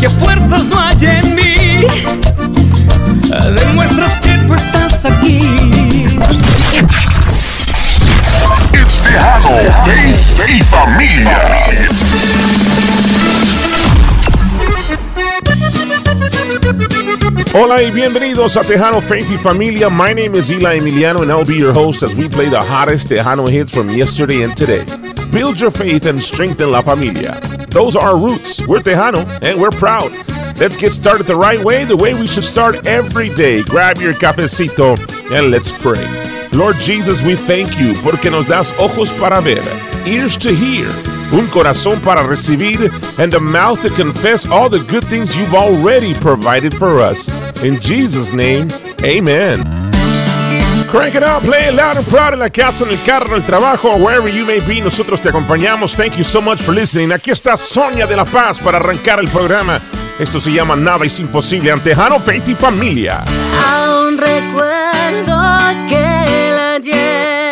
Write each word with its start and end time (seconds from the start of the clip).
y 0.00 0.02
que 0.02 0.08
fuerzas 0.08 0.64
no 0.66 0.80
hay 0.80 0.96
en 1.00 1.34
mí. 1.34 1.86
Demuestras 3.56 4.18
que 4.20 4.38
tú 4.46 4.54
estás 4.54 5.04
aquí. 5.04 5.40
It's 8.72 9.00
Tejano, 9.00 9.50
Faith 9.84 10.48
y 10.48 10.60
Familia. 10.64 11.38
Hola 17.52 17.82
y 17.82 17.90
bienvenidos 17.90 18.56
a 18.56 18.62
Tejano 18.62 19.00
Faith 19.00 19.26
y 19.30 19.38
Familia. 19.38 19.90
My 19.90 20.14
name 20.14 20.38
is 20.38 20.50
Eli 20.50 20.78
Emiliano 20.78 21.22
and 21.22 21.30
I'll 21.30 21.44
be 21.44 21.56
your 21.56 21.74
host 21.74 22.02
as 22.02 22.14
we 22.14 22.28
play 22.28 22.48
the 22.48 22.60
hottest 22.60 23.08
Tejano 23.10 23.48
hits 23.48 23.74
from 23.74 23.90
yesterday 23.90 24.42
and 24.44 24.56
today. 24.56 24.84
Build 25.30 25.60
your 25.60 25.70
faith 25.70 26.06
and 26.06 26.20
strengthen 26.20 26.70
la 26.70 26.80
familia. 26.80 27.59
Those 27.70 27.96
are 27.96 28.02
our 28.02 28.18
roots. 28.18 28.66
We're 28.66 28.80
Tejano 28.80 29.24
and 29.42 29.60
we're 29.60 29.70
proud. 29.70 30.10
Let's 30.58 30.76
get 30.76 30.92
started 30.92 31.26
the 31.26 31.36
right 31.36 31.62
way, 31.64 31.84
the 31.84 31.96
way 31.96 32.14
we 32.14 32.26
should 32.26 32.44
start 32.44 32.86
every 32.86 33.30
day. 33.30 33.62
Grab 33.62 33.98
your 33.98 34.12
cafecito 34.12 34.98
and 35.32 35.50
let's 35.50 35.70
pray. 35.70 36.04
Lord 36.52 36.76
Jesus, 36.76 37.22
we 37.22 37.36
thank 37.36 37.78
you 37.78 37.94
porque 38.02 38.30
nos 38.30 38.46
das 38.48 38.72
ojos 38.78 39.12
para 39.18 39.40
ver, 39.40 39.62
ears 40.06 40.36
to 40.38 40.52
hear, 40.52 40.86
un 41.32 41.46
corazón 41.48 42.02
para 42.02 42.26
recibir, 42.26 42.90
and 43.18 43.32
a 43.34 43.40
mouth 43.40 43.80
to 43.82 43.90
confess 43.90 44.46
all 44.46 44.68
the 44.68 44.84
good 44.90 45.04
things 45.04 45.36
you've 45.36 45.54
already 45.54 46.12
provided 46.14 46.76
for 46.76 46.98
us. 46.98 47.30
In 47.62 47.80
Jesus' 47.80 48.34
name, 48.34 48.68
amen. 49.04 49.79
Crank 50.90 51.14
it 51.14 51.22
up, 51.22 51.44
play 51.44 51.68
it 51.68 51.74
loud 51.74 51.96
and 51.96 52.06
proud 52.08 52.32
en 52.32 52.40
la 52.40 52.50
casa, 52.50 52.82
en 52.84 52.90
el 52.90 53.00
carro, 53.04 53.28
en 53.28 53.34
el 53.34 53.44
trabajo, 53.44 53.94
wherever 53.94 54.28
you 54.28 54.44
may 54.44 54.58
be. 54.58 54.80
Nosotros 54.80 55.20
te 55.20 55.28
acompañamos. 55.28 55.94
Thank 55.94 56.16
you 56.16 56.24
so 56.24 56.40
much 56.42 56.58
for 56.60 56.74
listening. 56.74 57.12
Aquí 57.12 57.30
está 57.30 57.56
Sonia 57.56 58.08
de 58.08 58.16
la 58.16 58.24
Paz 58.24 58.58
para 58.58 58.78
arrancar 58.78 59.20
el 59.20 59.28
programa. 59.28 59.80
Esto 60.18 60.40
se 60.40 60.50
llama 60.50 60.74
Nada 60.74 61.06
es 61.06 61.20
imposible 61.20 61.70
ante 61.70 61.94
Jano, 61.94 62.18
Faith 62.18 62.48
y 62.48 62.54
Familia. 62.56 63.22
Aún 63.64 64.18
recuerdo 64.18 65.38
aquel 65.38 66.58
ayer. 66.58 67.49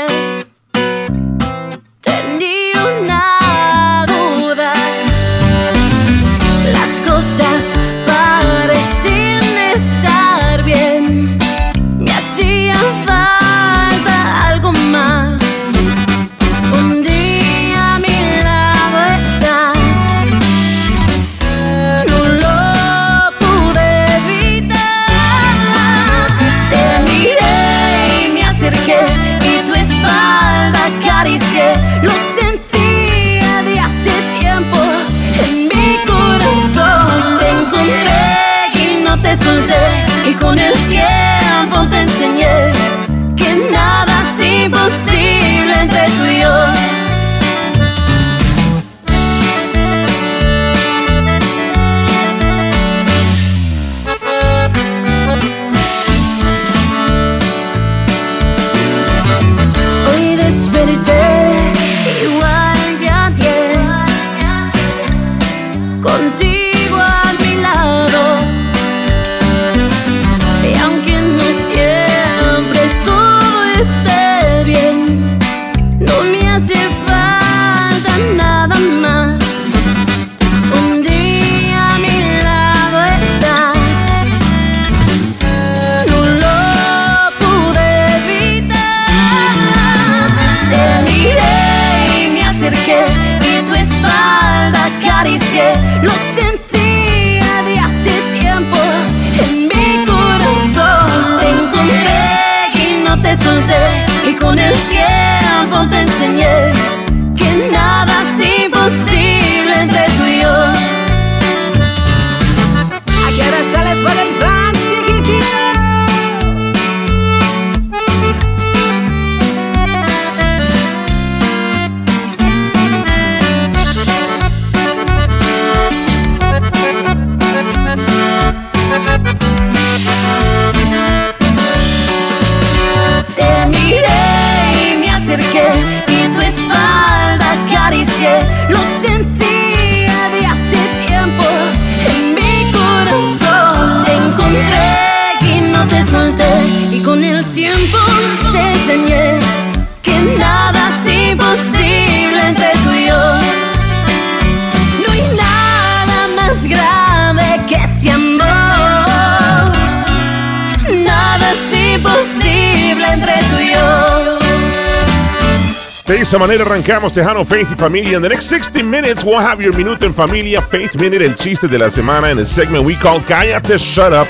De 166.18 166.22
esa 166.22 166.36
manera 166.36 166.64
arrancamos 166.64 167.12
Tejano 167.12 167.44
Faith 167.44 167.68
y 167.70 167.76
Familia. 167.76 168.16
In 168.16 168.22
the 168.22 168.28
next 168.28 168.48
60 168.48 168.82
minutes, 168.82 169.22
we'll 169.22 169.38
have 169.38 169.62
your 169.62 169.72
Minuto 169.72 170.04
en 170.04 170.12
Familia 170.12 170.60
Faith 170.60 170.96
Minute, 170.96 171.24
el 171.24 171.36
chiste 171.36 171.68
de 171.68 171.78
la 171.78 171.88
semana, 171.88 172.32
in 172.32 172.40
a 172.40 172.44
segment 172.44 172.84
we 172.84 172.96
call 172.96 173.20
Cállate 173.20 173.78
Shut 173.78 174.12
Up, 174.12 174.26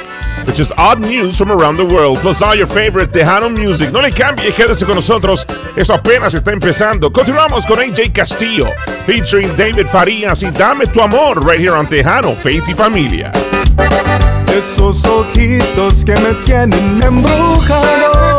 which 0.47 0.61
is 0.61 0.71
odd 0.77 1.01
news 1.01 1.39
from 1.39 1.51
around 1.51 1.79
the 1.79 1.87
world, 1.87 2.19
plus 2.19 2.43
all 2.43 2.55
your 2.55 2.67
favorite 2.67 3.11
Tejano 3.11 3.49
music. 3.49 3.91
No 3.91 4.03
le 4.03 4.11
cambie, 4.11 4.53
quédese 4.53 4.85
con 4.85 4.97
nosotros. 4.97 5.47
Esto 5.77 5.95
apenas 5.95 6.35
está 6.35 6.53
empezando. 6.53 7.11
Continuamos 7.11 7.65
con 7.65 7.79
AJ 7.79 8.13
Castillo, 8.13 8.67
featuring 9.07 9.49
David 9.57 9.87
Farías 9.87 10.43
y 10.43 10.51
Dame 10.51 10.85
tu 10.89 11.01
amor, 11.01 11.43
right 11.43 11.59
here 11.59 11.73
on 11.73 11.87
Tejano 11.87 12.35
Faith 12.35 12.69
y 12.69 12.75
Familia. 12.75 13.33
Esos 14.53 15.03
ojitos 15.07 16.05
que 16.05 16.13
me 16.17 16.35
tienen 16.45 17.03
embrujado. 17.03 18.39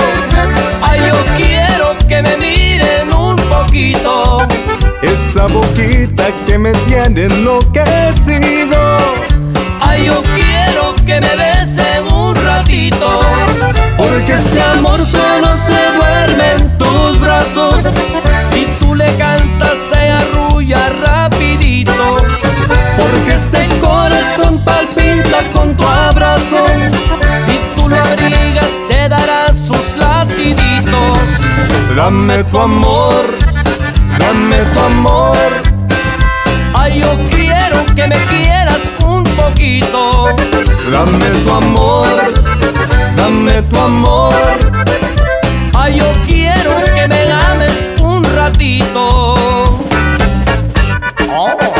Ay, 0.83 1.01
yo 1.07 1.15
quiero 1.35 1.95
que 2.07 2.21
me 2.21 2.37
miren 2.37 2.98
un 2.98 2.98
poquito. 3.79 4.37
esa 5.01 5.47
boquita 5.47 6.25
que 6.45 6.57
me 6.57 6.71
tiene 6.87 7.25
enloquecido. 7.25 8.77
Ay, 9.81 10.05
yo 10.05 10.21
quiero 10.35 10.95
que 11.05 11.21
me 11.21 11.35
bese 11.35 12.01
un 12.11 12.35
ratito, 12.35 13.21
porque 13.97 14.33
este 14.33 14.61
amor 14.61 14.99
solo 15.05 15.47
se 15.65 15.97
duerme 15.97 16.51
en 16.57 16.77
tus 16.77 17.19
brazos. 17.19 17.75
Si 18.51 18.67
tú 18.81 18.95
le 18.95 19.05
cantas 19.15 19.77
se 19.91 20.09
arrulla 20.09 20.89
rapidito, 21.05 22.17
porque 22.97 23.35
este 23.35 23.67
corazón 23.79 24.59
palpita 24.65 25.43
con 25.53 25.75
tu 25.75 25.87
abrazo. 25.87 26.65
Si 27.45 27.59
tú 27.75 27.87
lo 27.87 27.95
abrigas 27.95 28.71
te 28.89 29.07
dará 29.07 29.47
sus 29.47 29.97
latiditos. 29.97 31.19
Dame 31.95 32.43
tu 32.45 32.59
amor 32.59 33.48
dame 34.19 34.57
tu 34.73 34.79
amor. 34.79 35.35
Ay, 36.73 36.99
yo 36.99 37.11
quiero 37.31 37.77
que 37.95 38.07
me 38.07 38.19
quieras 38.31 38.81
un 39.03 39.23
poquito. 39.23 40.27
Dame 40.91 41.29
tu 41.43 41.51
amor, 41.51 42.07
dame 43.15 43.61
tu 43.63 43.79
amor. 43.79 44.33
Ay, 45.73 45.97
yo 45.97 46.09
quiero 46.27 46.71
que 46.95 47.07
me 47.07 47.21
ames 47.31 47.73
un 48.01 48.23
ratito. 48.35 49.79
que 51.75 51.78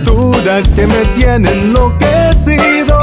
Esa 0.00 0.12
cintura 0.12 0.62
que 0.74 0.86
me 0.86 1.04
tiene 1.14 1.50
enloquecido. 1.50 2.98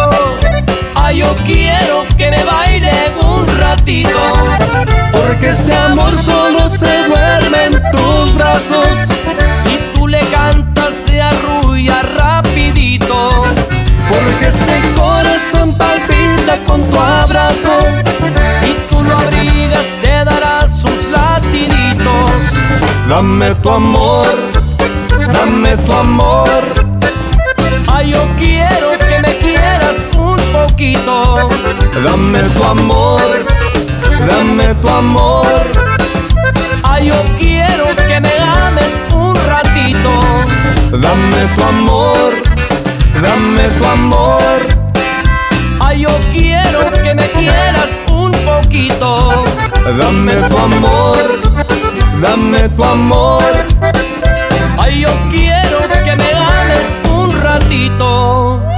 Ay, 0.95 1.19
yo 1.19 1.35
quiero 1.45 2.05
que 2.17 2.31
me 2.31 2.44
baile 2.44 2.91
un 3.21 3.45
ratito. 3.59 4.19
Porque 5.11 5.49
este 5.49 5.73
amor 5.75 6.11
solo 6.23 6.69
se 6.69 7.03
duerme 7.07 7.65
en 7.65 7.91
tus 7.91 8.35
brazos. 8.35 8.88
Si 9.63 9.79
tú 9.94 10.07
le 10.07 10.19
cantas 10.31 10.91
se 11.05 11.21
arrulla 11.21 12.01
rapidito. 12.17 13.44
Porque 14.09 14.47
este 14.47 14.81
corazón 14.95 15.77
palpita 15.77 16.57
con 16.65 16.81
tu 16.83 16.99
abrazo 16.99 17.79
te 20.01 20.25
dará 20.25 20.61
sus 20.61 21.09
latiditos. 21.11 22.31
Dame 23.07 23.53
tu 23.55 23.69
amor, 23.69 24.27
dame 25.33 25.77
tu 25.77 25.94
amor. 25.94 26.76
Ay, 27.97 28.11
yo 28.11 28.27
quiero 28.38 28.91
que 28.91 29.19
me 29.23 29.33
quieras 29.39 29.95
un 30.19 30.38
poquito. 30.53 31.49
Dame 32.03 32.41
tu 32.44 32.63
amor, 32.63 33.23
dame 34.29 34.75
tu 34.75 34.88
amor. 34.88 35.63
Ay, 36.83 37.07
yo 37.07 37.15
quiero 37.39 37.85
que 37.95 38.21
me 38.21 38.33
ames 38.38 38.94
un 39.11 39.33
ratito. 39.49 40.11
Dame 40.91 41.41
tu 41.55 41.63
amor, 41.63 42.33
dame 43.19 43.67
tu 43.79 43.85
amor. 43.85 44.57
Ay, 45.79 46.01
yo 46.01 46.19
quiero 46.31 46.91
que 47.03 47.15
me 47.15 47.27
quieras 47.31 47.89
un 48.11 48.31
poquito. 48.31 49.44
Dame 49.97 50.35
tu 50.49 50.55
amor, 50.55 51.39
dame 52.21 52.69
tu 52.69 52.83
amor. 52.83 53.53
Ay, 54.77 54.99
yo 55.01 55.09
quiero 55.31 55.46
ratito. 57.43 58.76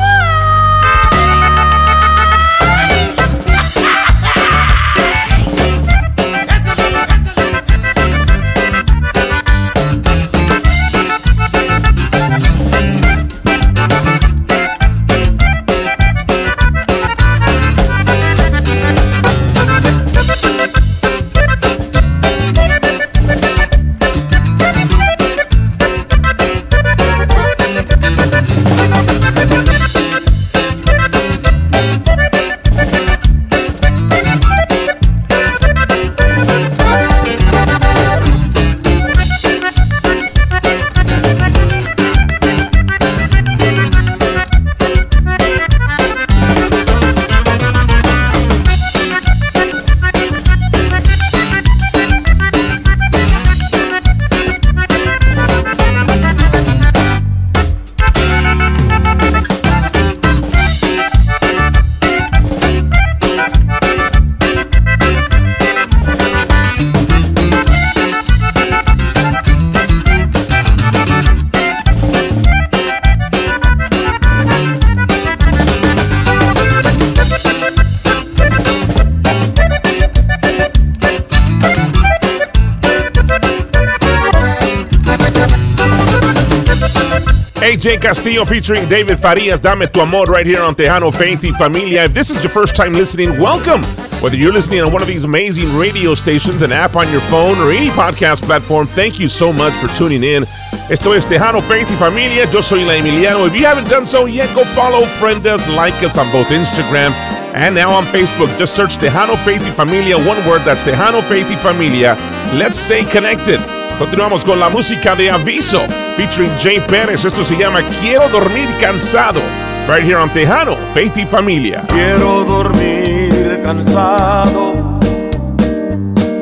AJ 87.80 88.02
Castillo 88.02 88.44
featuring 88.44 88.90
David 88.90 89.19
Farias, 89.19 89.57
Dame 89.57 89.88
Tu 89.88 90.02
Amor, 90.02 90.26
right 90.26 90.45
here 90.45 90.62
on 90.62 90.76
Tejano 90.76 91.16
Faith 91.16 91.40
Familia. 91.56 92.04
If 92.04 92.14
this 92.14 92.30
is 92.30 92.44
your 92.44 92.52
first 92.52 92.76
time 92.76 92.92
listening, 92.92 93.30
welcome. 93.40 93.81
Whether 94.21 94.36
you're 94.36 94.52
listening 94.52 94.81
on 94.81 94.92
one 94.92 95.02
of 95.02 95.07
these 95.07 95.24
amazing 95.24 95.64
radio 95.78 96.14
stations, 96.14 96.62
an 96.62 96.74
app 96.74 96.98
on 96.98 97.09
your 97.09 97.21
phone, 97.21 97.57
or 97.59 97.71
any 97.71 97.88
podcast 97.88 98.42
platform, 98.42 98.86
thank 98.86 99.18
you 99.18 99.30
so 99.30 99.54
much 99.54 99.71
for 99.76 99.88
tuning 99.98 100.24
in. 100.24 100.44
Esto 100.90 101.14
es 101.14 101.26
Tejano 101.26 101.62
Faith 101.62 101.88
Familia. 101.98 102.52
Yo 102.52 102.59
soy 102.59 102.83
La 102.83 102.95
Emiliano. 102.95 103.48
If 103.48 103.56
you 103.56 103.66
haven't 103.66 103.88
done 103.88 104.06
so 104.06 104.26
yet, 104.26 104.54
go 104.54 104.66
follow, 104.76 105.06
friend 105.06 105.48
us, 105.48 105.66
like 105.69 106.04
us 106.04 106.18
on 106.18 106.30
both 106.33 106.48
Instagram 106.48 107.12
and 107.56 107.74
now 107.74 107.94
on 107.94 108.04
Facebook. 108.04 108.50
Just 108.57 108.76
search 108.76 108.98
Tejano 108.98 109.38
Faith 109.45 109.64
Familia. 109.78 110.18
One 110.18 110.45
word, 110.45 110.64
that's 110.66 110.83
Tejano 110.83 111.24
Faith 111.30 111.48
Familia. 111.62 112.18
Let's 112.54 112.78
stay 112.78 113.06
connected. 113.06 113.62
Continuamos 113.99 114.44
con 114.45 114.59
la 114.61 114.69
música 114.69 115.13
de 115.13 115.29
Aviso, 115.29 115.81
featuring 116.15 116.49
Jay 116.57 116.79
Pérez. 116.79 117.25
Esto 117.25 117.44
se 117.44 117.57
llama 117.57 117.81
Quiero 117.99 118.29
dormir 118.29 118.69
cansado. 118.79 119.41
Right 119.89 120.06
here 120.06 120.15
on 120.15 120.29
Tejano, 120.29 120.77
Faith 120.94 121.18
y 121.18 121.25
Familia. 121.25 121.83
Quiero 121.89 122.45
dormir 122.45 123.59
cansado 123.61 124.97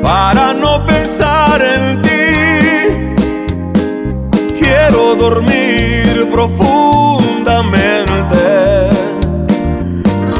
para 0.00 0.54
no 0.54 0.86
pensar 0.86 1.60
en 1.60 2.00
ti. 2.00 2.10
Quiero 4.60 5.16
dormir 5.16 6.28
profundamente 6.30 8.38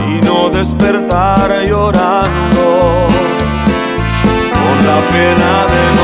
y 0.06 0.20
no 0.25 0.50
despertar 0.50 1.66
llorando 1.68 3.08
con 4.52 4.87
la 4.87 5.00
pena 5.10 5.66
de 5.66 5.98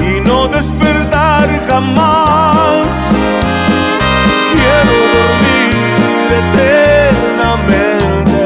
y 0.00 0.20
no 0.20 0.46
despertar 0.46 1.48
jamás. 1.66 2.86
Quiero 4.52 4.96
dormir 5.16 6.00
eternamente 6.42 8.44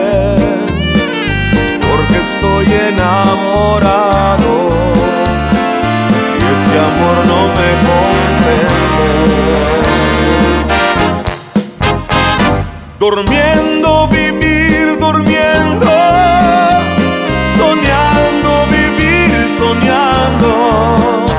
porque 1.86 2.16
estoy 2.16 2.66
enamorado 2.88 4.52
y 6.38 6.40
ese 6.54 6.74
amor 6.78 7.16
no 7.26 7.40
me 7.56 7.68
comprende. 7.88 8.56
Durmiendo, 12.98 13.90
vivir 14.08 14.86
durmiendo. 14.98 15.92
soñando. 19.72 21.31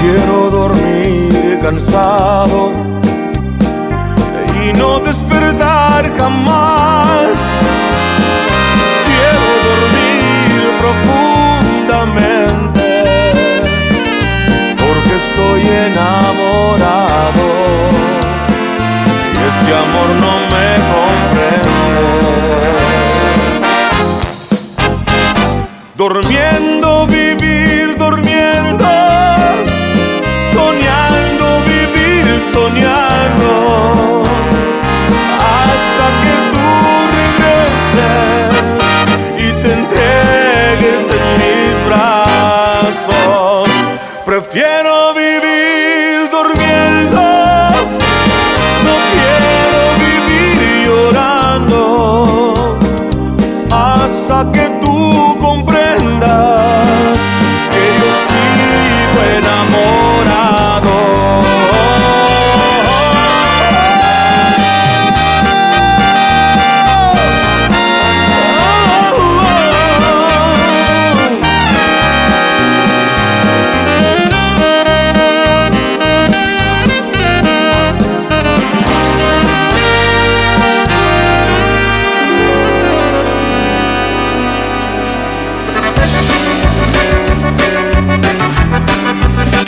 Quiero 0.00 0.50
dormir 0.50 1.58
cansado 1.60 2.72
y 4.64 4.72
no 4.72 4.98
despertar 5.00 6.10
jamás. 6.16 7.36
Quiero 9.04 9.46
dormir 9.68 10.62
profundamente 10.80 12.80
porque 14.78 15.14
estoy 15.24 15.62
enamorado 15.90 17.46
y 19.34 19.36
ese 19.50 19.70
amor 19.84 20.08
no 20.18 20.34
me 20.52 20.68
comprende. 20.92 21.68
Durmiendo 25.94 26.69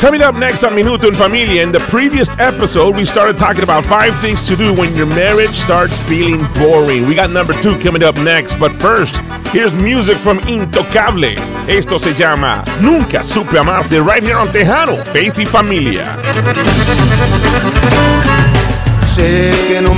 Coming 0.03 0.21
up 0.21 0.35
next 0.35 0.65
on 0.65 0.75
Minuto 0.75 1.07
en 1.07 1.15
Familia, 1.15 1.63
in 1.63 1.71
the 1.71 1.79
previous 1.89 2.37
episode, 2.41 2.97
we 2.97 3.05
started 3.05 3.39
talking 3.39 3.63
about 3.63 3.85
five 3.85 4.13
things 4.19 4.45
to 4.49 4.57
do 4.57 4.75
when 4.75 4.93
your 4.97 5.07
marriage 5.07 5.55
starts 5.55 5.97
feeling 6.09 6.45
boring. 6.55 7.07
We 7.07 7.15
got 7.15 7.31
number 7.31 7.53
two 7.63 7.79
coming 7.79 8.03
up 8.03 8.17
next, 8.17 8.57
but 8.57 8.73
first, 8.73 9.19
here's 9.53 9.73
music 9.73 10.17
from 10.17 10.41
Intocable. 10.41 11.37
Esto 11.69 11.99
se 11.99 12.15
llama 12.15 12.65
Nunca 12.81 13.23
Supe 13.23 13.57
Amarte, 13.57 14.05
right 14.05 14.25
here 14.25 14.37
on 14.37 14.49
Tejano, 14.49 14.97
Faith 15.13 15.39
y 15.39 15.45
Familia. 15.45 16.17
Sé 19.15 19.53
que 19.69 19.81
no 19.81 19.95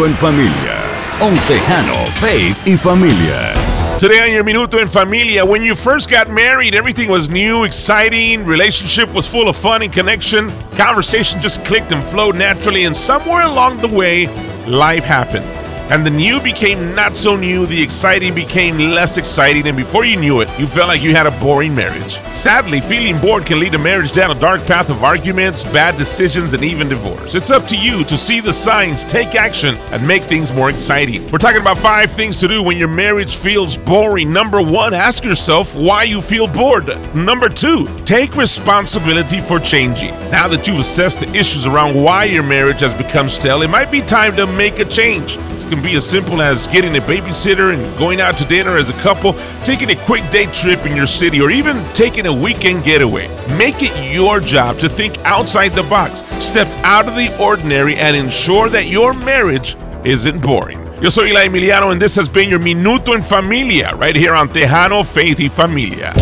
minuto 0.00 0.06
en 0.06 0.16
familia. 0.16 0.82
Un 1.20 1.34
tejano, 1.46 1.94
faith 2.20 2.56
y 2.66 2.76
familia. 2.76 3.52
Today 3.98 4.20
on 4.22 4.32
your 4.32 4.44
Minuto 4.44 4.78
en 4.80 4.88
Familia, 4.88 5.44
when 5.44 5.62
you 5.62 5.74
first 5.74 6.10
got 6.10 6.30
married, 6.30 6.74
everything 6.74 7.10
was 7.10 7.28
new, 7.28 7.64
exciting, 7.64 8.46
relationship 8.46 9.12
was 9.12 9.26
full 9.26 9.48
of 9.48 9.56
fun 9.56 9.82
and 9.82 9.92
connection, 9.92 10.50
conversation 10.76 11.40
just 11.42 11.62
clicked 11.66 11.92
and 11.92 12.02
flowed 12.02 12.36
naturally, 12.36 12.84
and 12.84 12.96
somewhere 12.96 13.44
along 13.44 13.80
the 13.82 13.88
way, 13.88 14.26
life 14.66 15.04
happened. 15.04 15.59
And 15.90 16.06
the 16.06 16.10
new 16.10 16.40
became 16.40 16.94
not 16.94 17.16
so 17.16 17.34
new, 17.34 17.66
the 17.66 17.82
exciting 17.82 18.32
became 18.32 18.78
less 18.78 19.16
exciting, 19.16 19.66
and 19.66 19.76
before 19.76 20.04
you 20.04 20.16
knew 20.16 20.40
it, 20.40 20.48
you 20.56 20.64
felt 20.64 20.86
like 20.86 21.02
you 21.02 21.16
had 21.16 21.26
a 21.26 21.32
boring 21.40 21.74
marriage. 21.74 22.20
Sadly, 22.30 22.80
feeling 22.80 23.18
bored 23.18 23.44
can 23.44 23.58
lead 23.58 23.74
a 23.74 23.78
marriage 23.78 24.12
down 24.12 24.30
a 24.30 24.38
dark 24.38 24.64
path 24.66 24.88
of 24.88 25.02
arguments, 25.02 25.64
bad 25.64 25.96
decisions, 25.96 26.54
and 26.54 26.62
even 26.62 26.88
divorce. 26.88 27.34
It's 27.34 27.50
up 27.50 27.66
to 27.66 27.76
you 27.76 28.04
to 28.04 28.16
see 28.16 28.38
the 28.38 28.52
signs, 28.52 29.04
take 29.04 29.34
action, 29.34 29.74
and 29.90 30.06
make 30.06 30.22
things 30.22 30.52
more 30.52 30.70
exciting. 30.70 31.26
We're 31.32 31.38
talking 31.38 31.60
about 31.60 31.78
five 31.78 32.12
things 32.12 32.38
to 32.38 32.46
do 32.46 32.62
when 32.62 32.76
your 32.76 32.86
marriage 32.86 33.34
feels 33.34 33.76
boring. 33.76 34.32
Number 34.32 34.62
one, 34.62 34.94
ask 34.94 35.24
yourself 35.24 35.74
why 35.74 36.04
you 36.04 36.20
feel 36.20 36.46
bored. 36.46 36.86
Number 37.16 37.48
two, 37.48 37.88
take 38.04 38.36
responsibility 38.36 39.40
for 39.40 39.58
changing. 39.58 40.10
Now 40.30 40.46
that 40.46 40.68
you've 40.68 40.78
assessed 40.78 41.18
the 41.18 41.28
issues 41.34 41.66
around 41.66 42.00
why 42.00 42.24
your 42.26 42.44
marriage 42.44 42.80
has 42.82 42.94
become 42.94 43.28
stale, 43.28 43.62
it 43.62 43.70
might 43.70 43.90
be 43.90 44.00
time 44.00 44.36
to 44.36 44.46
make 44.46 44.78
a 44.78 44.84
change. 44.84 45.36
This 45.48 45.64
can 45.80 45.90
be 45.90 45.96
as 45.96 46.08
simple 46.08 46.42
as 46.42 46.66
getting 46.66 46.96
a 46.96 47.00
babysitter 47.00 47.72
and 47.72 47.98
going 47.98 48.20
out 48.20 48.36
to 48.36 48.44
dinner 48.44 48.76
as 48.76 48.90
a 48.90 48.94
couple, 48.94 49.32
taking 49.64 49.90
a 49.90 49.96
quick 50.04 50.28
day 50.30 50.46
trip 50.46 50.84
in 50.84 50.94
your 50.94 51.06
city, 51.06 51.40
or 51.40 51.50
even 51.50 51.82
taking 51.94 52.26
a 52.26 52.32
weekend 52.32 52.84
getaway. 52.84 53.28
Make 53.56 53.76
it 53.82 54.12
your 54.12 54.40
job 54.40 54.78
to 54.78 54.88
think 54.88 55.18
outside 55.24 55.70
the 55.70 55.82
box, 55.84 56.22
step 56.42 56.68
out 56.84 57.08
of 57.08 57.14
the 57.14 57.34
ordinary, 57.42 57.96
and 57.96 58.14
ensure 58.14 58.68
that 58.68 58.86
your 58.86 59.14
marriage 59.14 59.76
isn't 60.04 60.42
boring. 60.42 60.84
Yo 61.00 61.08
soy 61.08 61.28
Eli 61.28 61.46
Emiliano, 61.46 61.92
and 61.92 62.00
this 62.00 62.14
has 62.16 62.28
been 62.28 62.50
your 62.50 62.60
Minuto 62.60 63.14
en 63.14 63.22
Familia, 63.22 63.94
right 63.96 64.16
here 64.16 64.34
on 64.34 64.48
Tejano 64.48 65.04
Faith 65.04 65.40
y 65.40 65.48
Familia. 65.48 66.12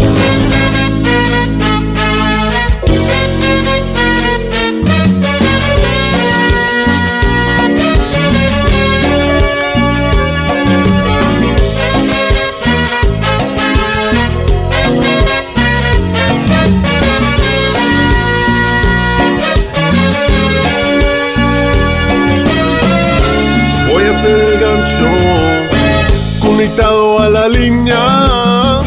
Línea 27.48 28.80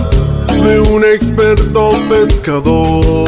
de 0.63 0.79
un 0.79 1.03
experto 1.03 1.91
pescador. 2.09 3.25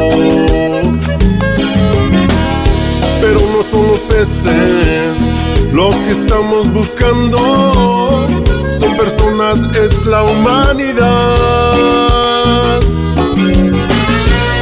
Pero 3.20 3.40
no 3.40 3.62
son 3.70 3.88
los 3.88 4.00
peces 4.00 5.34
lo 5.74 5.90
que 5.90 6.10
estamos 6.10 6.72
buscando, 6.72 8.26
son 8.78 8.96
personas, 8.96 9.58
es 9.74 10.06
la 10.06 10.22
humanidad. 10.22 11.02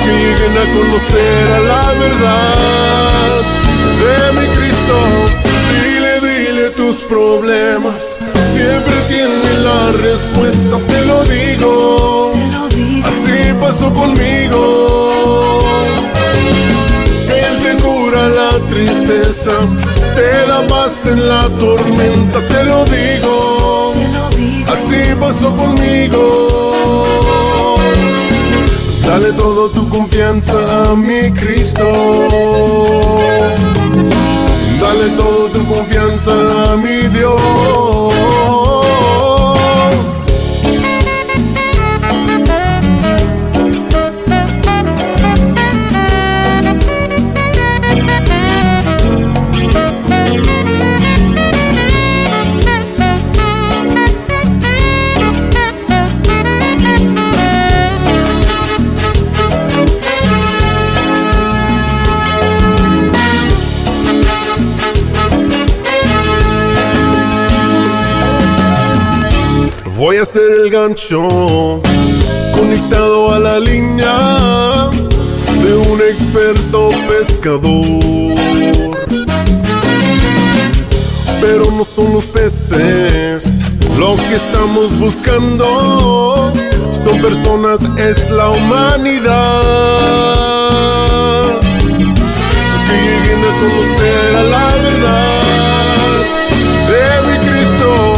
Que 0.03 0.11
lleguen 0.11 0.57
a 0.57 0.65
conocer 0.73 1.53
a 1.53 1.61
la 1.61 1.93
verdad 2.01 3.43
de 4.01 4.15
mi 4.41 4.47
Cristo. 4.57 4.97
Dile, 5.85 6.12
dile 6.53 6.71
tus 6.71 7.05
problemas. 7.05 8.19
Siempre 8.55 8.95
tiene 9.09 9.59
la 9.65 9.93
respuesta, 10.03 10.79
te 10.89 11.05
lo 11.07 11.23
digo. 11.25 12.33
Así 13.05 13.53
pasó 13.61 13.93
conmigo. 13.93 15.63
Él 17.29 17.59
te 17.59 17.83
cura 17.83 18.29
la 18.29 18.51
tristeza, 18.71 19.53
te 20.15 20.47
da 20.49 20.67
paz 20.67 21.07
en 21.07 21.29
la 21.29 21.49
tormenta, 21.61 22.41
te 22.49 22.65
lo 22.65 22.85
digo. 22.87 23.95
Así 24.69 25.15
pasó 25.19 25.55
conmigo. 25.57 26.49
Dale 29.07 29.33
todo 29.33 29.69
tu 29.71 29.89
confianza 29.89 30.55
a 30.91 30.95
mi 30.95 31.31
Cristo. 31.33 31.85
Dale 34.83 35.09
todo 35.11 35.49
tu 35.51 35.65
confianza 35.73 36.33
a 36.73 36.77
mi 36.77 36.92
el 70.63 70.71
gancho 70.71 71.81
conectado 72.55 73.33
a 73.33 73.39
la 73.39 73.59
línea 73.59 74.91
de 75.65 75.75
un 75.75 76.01
experto 76.01 76.91
pescador. 77.09 78.37
Pero 81.41 81.71
no 81.73 81.85
son 81.85 82.13
los 82.13 82.27
peces 82.27 83.63
lo 83.99 84.15
que 84.17 84.35
estamos 84.35 84.97
buscando, 84.99 86.53
son 86.93 87.21
personas, 87.21 87.83
es 87.99 88.31
la 88.31 88.51
humanidad. 88.51 89.63
Que 92.87 92.95
lleguen 93.07 93.41
a 93.41 93.53
conocer 93.61 94.37
a 94.37 94.43
la 94.43 94.67
verdad 94.85 95.43
de 96.89 97.03
mi 97.29 97.37
Cristo. 97.49 98.12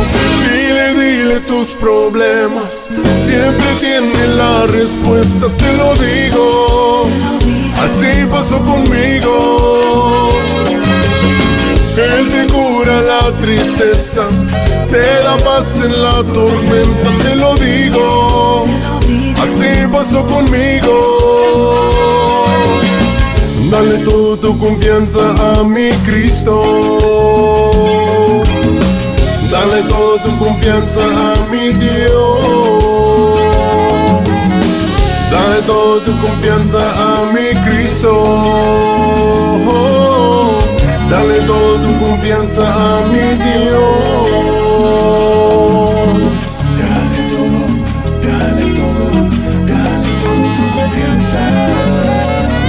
Tus 1.64 1.74
problemas. 1.76 2.90
Siempre 3.26 3.66
tiene 3.80 4.26
la 4.36 4.66
respuesta, 4.66 5.46
te 5.56 5.72
lo 5.78 5.94
digo. 5.94 7.08
Así 7.78 8.26
pasó 8.30 8.58
conmigo. 8.66 10.28
Él 11.96 12.28
te 12.28 12.46
cura 12.52 13.00
la 13.00 13.32
tristeza, 13.40 14.28
te 14.90 14.98
da 15.22 15.38
paz 15.38 15.76
en 15.82 16.02
la 16.02 16.22
tormenta, 16.34 17.10
te 17.22 17.36
lo 17.36 17.54
digo. 17.56 18.66
Así 19.38 19.88
pasó 19.90 20.26
conmigo. 20.26 21.76
Dale 23.70 23.98
toda 24.04 24.36
tu 24.36 24.58
confianza 24.58 25.30
a 25.30 25.64
mi 25.64 25.90
Cristo. 26.04 26.62
Dale 29.54 29.82
toda 29.84 30.18
tu 30.24 30.30
confianza 30.36 31.04
a 31.04 31.46
mi 31.48 31.72
Dios. 31.74 33.38
Dale 35.30 35.62
toda 35.64 36.04
tu 36.04 36.12
confianza 36.20 36.82
a 36.96 37.24
mi 37.32 37.54
Cristo. 37.64 38.12
Dale 41.08 41.38
toda 41.46 41.86
tu 41.86 41.92
confianza 42.04 42.64
a 42.66 43.06
mi 43.12 43.36
Dios. 43.46 43.94
Dale 46.80 47.20
todo, 47.30 47.60
dale 48.26 48.66
todo, 48.74 49.06
dale 49.70 50.10
toda 50.22 50.48
tu 50.58 50.66
confianza. 50.74 51.42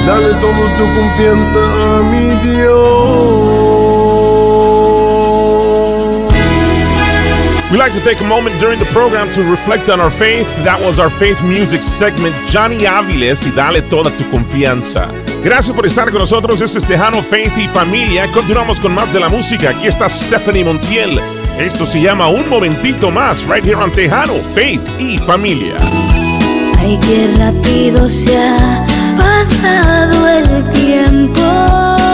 Dale 0.06 0.32
toda 0.40 0.66
tu 0.78 0.86
confianza 0.96 1.62
a 1.66 2.04
mi 2.12 2.26
Dios. 2.44 3.55
We 7.76 7.82
like 7.82 7.92
to 7.92 8.00
take 8.00 8.22
a 8.22 8.28
moment 8.30 8.58
during 8.62 8.80
the 8.80 8.86
program 8.94 9.30
to 9.32 9.44
reflect 9.44 9.90
on 9.90 10.00
our 10.00 10.10
faith. 10.10 10.48
That 10.64 10.80
was 10.80 10.98
our 10.98 11.10
faith 11.10 11.44
music 11.44 11.84
segment, 11.84 12.34
Johnny 12.48 12.86
Aviles 12.86 13.46
y 13.46 13.52
Dale 13.52 13.82
Toda 13.82 14.12
Tu 14.12 14.24
Confianza. 14.30 15.10
Gracias 15.44 15.76
por 15.76 15.86
estar 15.86 16.10
con 16.10 16.20
nosotros. 16.20 16.62
Este 16.62 16.78
es 16.78 16.86
Tejano 16.86 17.22
Faith 17.22 17.52
y 17.58 17.68
Familia. 17.68 18.32
Continuamos 18.32 18.80
con 18.80 18.94
más 18.94 19.12
de 19.12 19.20
la 19.20 19.28
música. 19.28 19.72
Aquí 19.72 19.88
está 19.88 20.10
Stephanie 20.10 20.64
Montiel. 20.64 21.20
Esto 21.60 21.86
se 21.86 22.00
llama 22.00 22.30
Un 22.30 22.48
Momentito 22.48 23.12
Más, 23.12 23.44
right 23.44 23.66
here 23.66 23.76
on 23.76 23.92
Tejano 23.92 24.36
Faith 24.54 24.80
y 24.98 25.18
Familia. 25.18 25.76
Ay, 26.80 26.98
qué 27.02 27.30
rápido 27.38 28.08
se 28.08 28.38
ha 28.38 28.88
pasado 29.18 30.30
el 30.30 30.72
tiempo. 30.72 32.05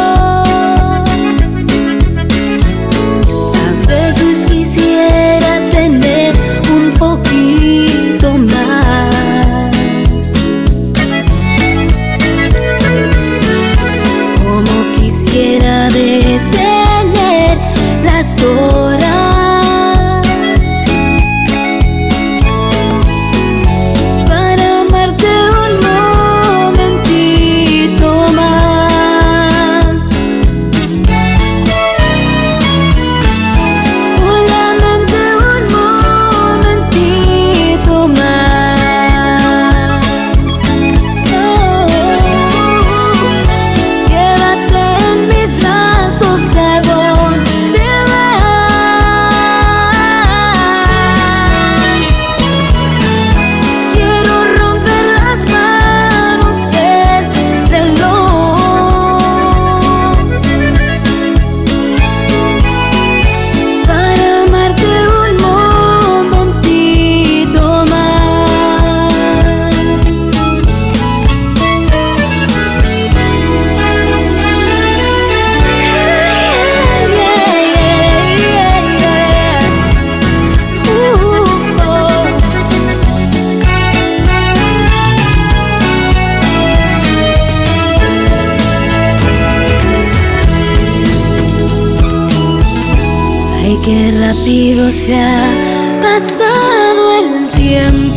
Se 94.91 95.15
ha 95.15 95.99
pasado 96.01 97.13
el 97.19 97.49
tiempo. 97.51 98.10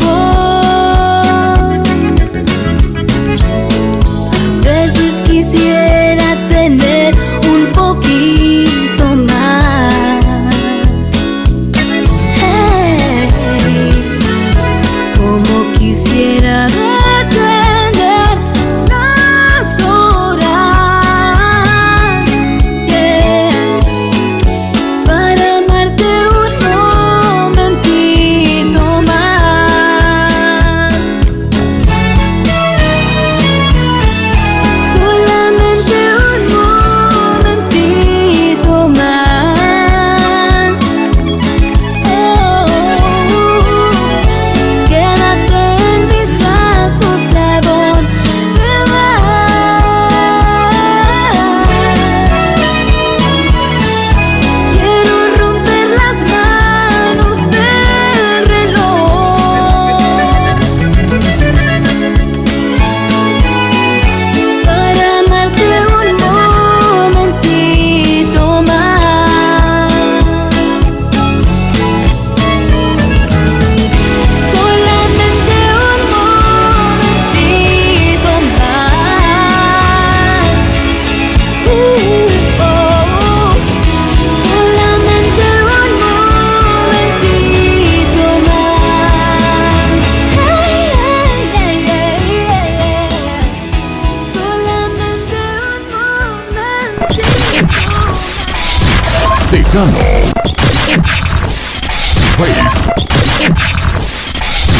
Faith. 99.75 99.91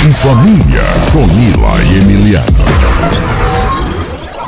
Y 0.07 0.13
familia 0.13 0.83
con 1.13 1.29
Ila 1.33 1.83
y 1.83 1.99
Emiliano. 1.99 2.65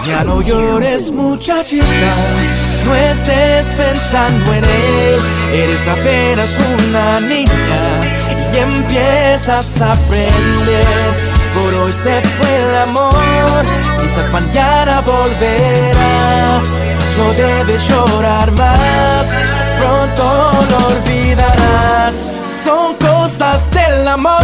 Ya 0.06 0.22
no 0.22 0.40
llores 0.40 1.10
muchachita, 1.10 1.84
no 2.84 2.94
estés 2.94 3.72
pensando 3.72 4.54
en 4.54 4.62
él, 4.62 5.20
eres 5.52 5.88
apenas 5.88 6.56
una 6.78 7.18
niña 7.18 7.48
y 8.54 8.58
empiezas 8.58 9.80
a 9.80 9.94
aprender. 9.94 10.86
Por 11.54 11.74
hoy 11.82 11.92
se 11.92 12.20
fue 12.20 12.56
el 12.58 12.76
amor, 12.82 13.64
quizás 14.00 14.30
mañana 14.30 15.00
volverá. 15.00 16.62
No 17.18 17.32
debes 17.32 17.88
llorar 17.88 18.52
más, 18.52 19.34
pronto 19.86 20.52
lo 20.70 20.78
olvidarás. 20.88 22.32
Son 22.42 22.94
cosas 22.96 23.70
del 23.70 24.06
amor, 24.08 24.42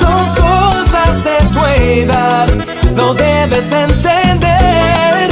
son 0.00 0.22
cosas 0.34 1.22
de 1.24 1.36
tu 1.52 1.60
edad. 1.82 2.48
Lo 2.96 3.14
debes 3.14 3.72
entender, 3.72 5.28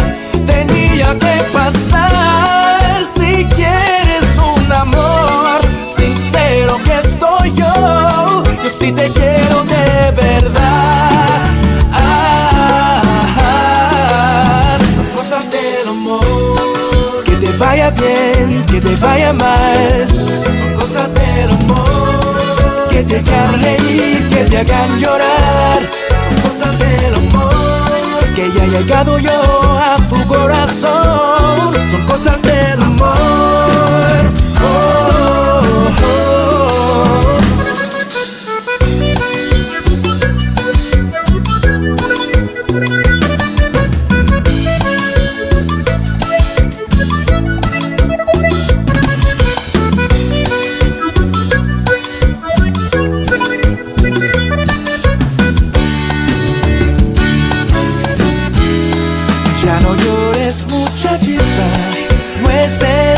tenía 0.46 1.18
que 1.18 1.36
pasar. 1.52 3.04
Si 3.04 3.44
quieres 3.56 4.26
un 4.54 4.72
amor 4.72 5.60
sincero 5.96 6.78
que 6.84 6.98
estoy 7.08 7.54
yo, 7.54 8.42
yo 8.62 8.70
sí 8.78 8.92
te 8.92 9.08
quiero 9.10 9.64
de 9.64 10.10
verdad. 10.12 11.47
Vaya 17.88 17.90
bien, 17.90 18.64
que 18.66 18.80
te 18.80 18.96
vaya 18.96 19.32
mal. 19.32 20.08
Son 20.58 20.74
cosas 20.74 21.12
del 21.14 21.50
amor. 21.50 22.88
Que 22.90 23.02
te 23.02 23.16
hagan 23.18 23.60
reír, 23.60 24.28
que 24.28 24.44
te 24.44 24.58
hagan 24.58 24.98
llorar. 24.98 25.78
Son 26.28 26.40
cosas 26.40 26.78
del 26.78 27.14
amor. 27.14 27.48
Que 28.34 28.50
ya 28.52 28.64
he 28.64 28.68
llegado 28.68 29.18
yo 29.18 29.30
a 29.78 29.96
tu 30.08 30.26
corazón. 30.26 31.74
Son 31.90 32.04
cosas 32.06 32.42
del 32.42 32.82
amor. 32.82 33.14
Oh, 34.60 35.62
oh, 35.62 35.90
oh. 36.02 37.37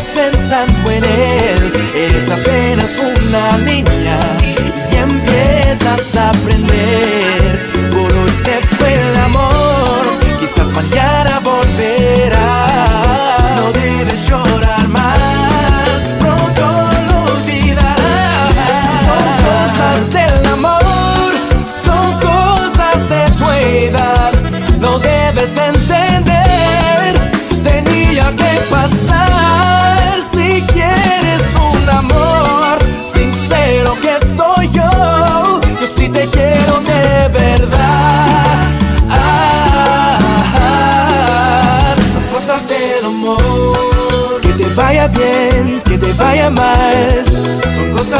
pensando 0.08 0.90
en 0.90 1.04
él. 1.04 1.72
Eres 1.94 2.30
apenas 2.30 2.98
una 2.98 3.58
niña 3.58 4.18
y 4.92 4.96
empiezas 4.96 6.16
a 6.16 6.30
aprender. 6.30 7.69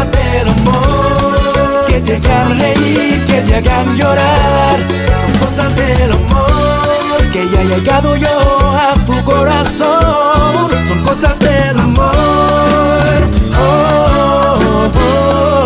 Cosas 0.00 0.12
del 0.12 0.48
amor. 0.48 1.84
Que 1.86 2.00
te 2.00 2.16
hagan 2.16 2.58
reír, 2.58 3.22
que 3.26 3.40
te 3.42 3.56
hagan 3.56 3.96
llorar. 3.98 4.78
Son 5.20 5.38
cosas 5.38 5.76
del 5.76 6.12
amor. 6.12 6.46
Que 7.30 7.46
ya 7.50 7.60
he 7.60 7.66
llegado 7.66 8.16
yo 8.16 8.28
a 8.78 8.94
tu 9.04 9.22
corazón. 9.24 10.70
Son 10.88 11.02
cosas 11.02 11.38
del 11.38 11.78
amor. 11.78 12.14
Oh, 13.58 14.58
oh, 14.62 14.90
oh. 14.94 15.59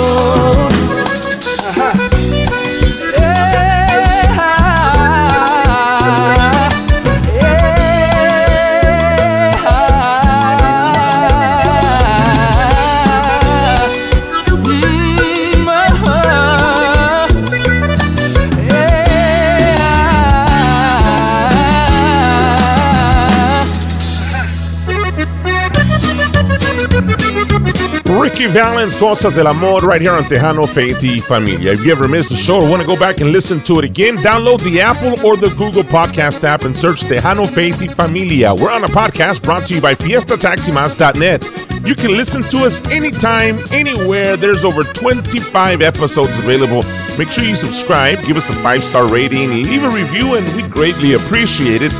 Valens, 28.54 28.94
Cosas 28.94 29.34
del 29.34 29.48
Amor, 29.48 29.80
right 29.82 30.00
here 30.00 30.12
on 30.12 30.22
Tejano 30.22 30.64
Faith 30.64 31.02
y 31.02 31.18
Familia. 31.18 31.72
If 31.72 31.84
you 31.84 31.90
ever 31.90 32.06
missed 32.06 32.30
the 32.30 32.36
show 32.36 32.60
or 32.60 32.70
want 32.70 32.82
to 32.82 32.86
go 32.86 32.96
back 32.96 33.20
and 33.20 33.32
listen 33.32 33.60
to 33.64 33.80
it 33.80 33.84
again, 33.84 34.16
download 34.16 34.62
the 34.62 34.80
Apple 34.80 35.14
or 35.26 35.36
the 35.36 35.48
Google 35.56 35.82
Podcast 35.82 36.44
app 36.44 36.62
and 36.62 36.76
search 36.76 37.00
Tejano 37.00 37.48
Faith 37.48 37.80
y 37.80 37.88
Familia. 37.88 38.54
We're 38.54 38.70
on 38.70 38.84
a 38.84 38.86
podcast 38.86 39.42
brought 39.42 39.66
to 39.66 39.74
you 39.74 39.80
by 39.80 39.96
FiestaTaximas.net. 39.96 41.42
You 41.84 41.96
can 41.96 42.12
listen 42.12 42.42
to 42.44 42.58
us 42.58 42.80
anytime, 42.92 43.58
anywhere. 43.72 44.36
There's 44.36 44.64
over 44.64 44.84
25 44.84 45.82
episodes 45.82 46.38
available. 46.38 46.84
Make 47.18 47.30
sure 47.30 47.42
you 47.42 47.56
subscribe, 47.56 48.22
give 48.24 48.36
us 48.36 48.50
a 48.50 48.54
five 48.54 48.84
star 48.84 49.08
rating, 49.08 49.64
leave 49.64 49.82
a 49.82 49.90
review, 49.90 50.36
and 50.36 50.46
we'd 50.54 50.70
greatly 50.70 51.14
appreciate 51.14 51.82
it 51.82 51.92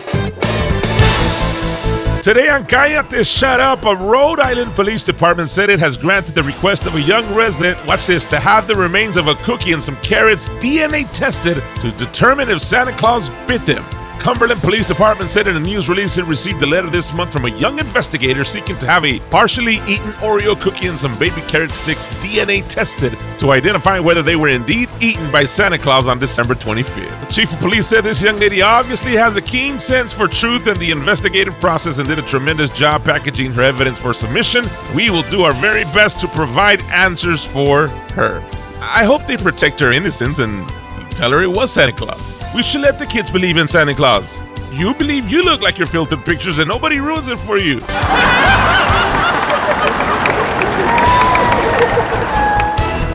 Today 2.24 2.48
on 2.48 2.64
Cállate 2.64 3.22
Shut 3.22 3.60
Up, 3.60 3.84
a 3.84 3.94
Rhode 3.94 4.40
Island 4.40 4.74
Police 4.74 5.04
Department 5.04 5.50
said 5.50 5.68
it 5.68 5.78
has 5.78 5.98
granted 5.98 6.34
the 6.34 6.42
request 6.42 6.86
of 6.86 6.94
a 6.94 7.00
young 7.02 7.34
resident, 7.34 7.76
watch 7.86 8.06
this, 8.06 8.24
to 8.24 8.40
have 8.40 8.66
the 8.66 8.74
remains 8.74 9.18
of 9.18 9.28
a 9.28 9.34
cookie 9.44 9.72
and 9.72 9.82
some 9.82 9.96
carrots 9.96 10.48
DNA 10.62 11.06
tested 11.12 11.62
to 11.82 11.90
determine 11.98 12.48
if 12.48 12.62
Santa 12.62 12.92
Claus 12.92 13.28
bit 13.46 13.66
them. 13.66 13.84
Cumberland 14.18 14.60
Police 14.60 14.88
Department 14.88 15.30
said 15.30 15.46
in 15.46 15.56
a 15.56 15.60
news 15.60 15.88
release 15.88 16.16
it 16.18 16.24
received 16.24 16.62
a 16.62 16.66
letter 16.66 16.88
this 16.88 17.12
month 17.12 17.32
from 17.32 17.44
a 17.44 17.50
young 17.58 17.78
investigator 17.78 18.42
seeking 18.44 18.76
to 18.78 18.86
have 18.86 19.04
a 19.04 19.20
partially 19.30 19.74
eaten 19.86 20.12
Oreo 20.14 20.58
cookie 20.58 20.86
and 20.86 20.98
some 20.98 21.18
baby 21.18 21.40
carrot 21.42 21.72
sticks 21.72 22.08
DNA 22.22 22.66
tested 22.68 23.16
to 23.38 23.52
identify 23.52 23.98
whether 23.98 24.22
they 24.22 24.36
were 24.36 24.48
indeed 24.48 24.88
eaten 25.00 25.30
by 25.30 25.44
Santa 25.44 25.78
Claus 25.78 26.08
on 26.08 26.18
December 26.18 26.54
25th. 26.54 27.20
The 27.20 27.32
chief 27.32 27.52
of 27.52 27.58
police 27.58 27.86
said 27.86 28.04
this 28.04 28.22
young 28.22 28.38
lady 28.38 28.62
obviously 28.62 29.12
has 29.12 29.36
a 29.36 29.42
keen 29.42 29.78
sense 29.78 30.12
for 30.12 30.26
truth 30.26 30.66
and 30.66 30.78
the 30.78 30.90
investigative 30.90 31.54
process 31.60 31.98
and 31.98 32.08
did 32.08 32.18
a 32.18 32.22
tremendous 32.22 32.70
job 32.70 33.04
packaging 33.04 33.52
her 33.52 33.62
evidence 33.62 34.00
for 34.00 34.12
submission. 34.12 34.64
We 34.94 35.10
will 35.10 35.22
do 35.24 35.42
our 35.42 35.52
very 35.54 35.84
best 35.84 36.18
to 36.20 36.28
provide 36.28 36.80
answers 36.84 37.44
for 37.44 37.88
her. 38.16 38.40
I 38.80 39.04
hope 39.04 39.26
they 39.26 39.36
protect 39.36 39.80
her 39.80 39.92
innocence 39.92 40.38
and 40.38 40.66
tell 41.14 41.30
her 41.30 41.42
it 41.42 41.50
was 41.50 41.72
Santa 41.72 41.92
Claus. 41.92 42.40
We 42.54 42.62
should 42.62 42.82
let 42.82 42.98
the 42.98 43.06
kids 43.06 43.30
believe 43.30 43.56
in 43.56 43.68
Santa 43.68 43.94
Claus. 43.94 44.42
You 44.72 44.94
believe 44.94 45.28
you 45.28 45.42
look 45.44 45.60
like 45.60 45.78
your 45.78 45.86
filtered 45.86 46.24
pictures 46.24 46.58
and 46.58 46.68
nobody 46.68 46.98
ruins 46.98 47.28
it 47.28 47.38
for 47.38 47.58
you. 47.58 47.80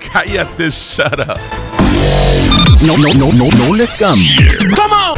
Cállate, 0.09 0.71
shut 0.71 1.19
up. 1.19 1.37
No, 2.85 2.95
no, 2.95 3.11
no, 3.13 3.31
no, 3.31 3.49
no 3.49 3.71
le 3.75 3.85
cambie. 3.97 4.57
Come 4.75 4.93
on. 4.93 5.17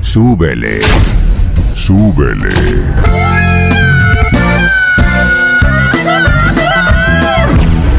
Súbele. 0.00 0.80
Súbele. 1.74 3.47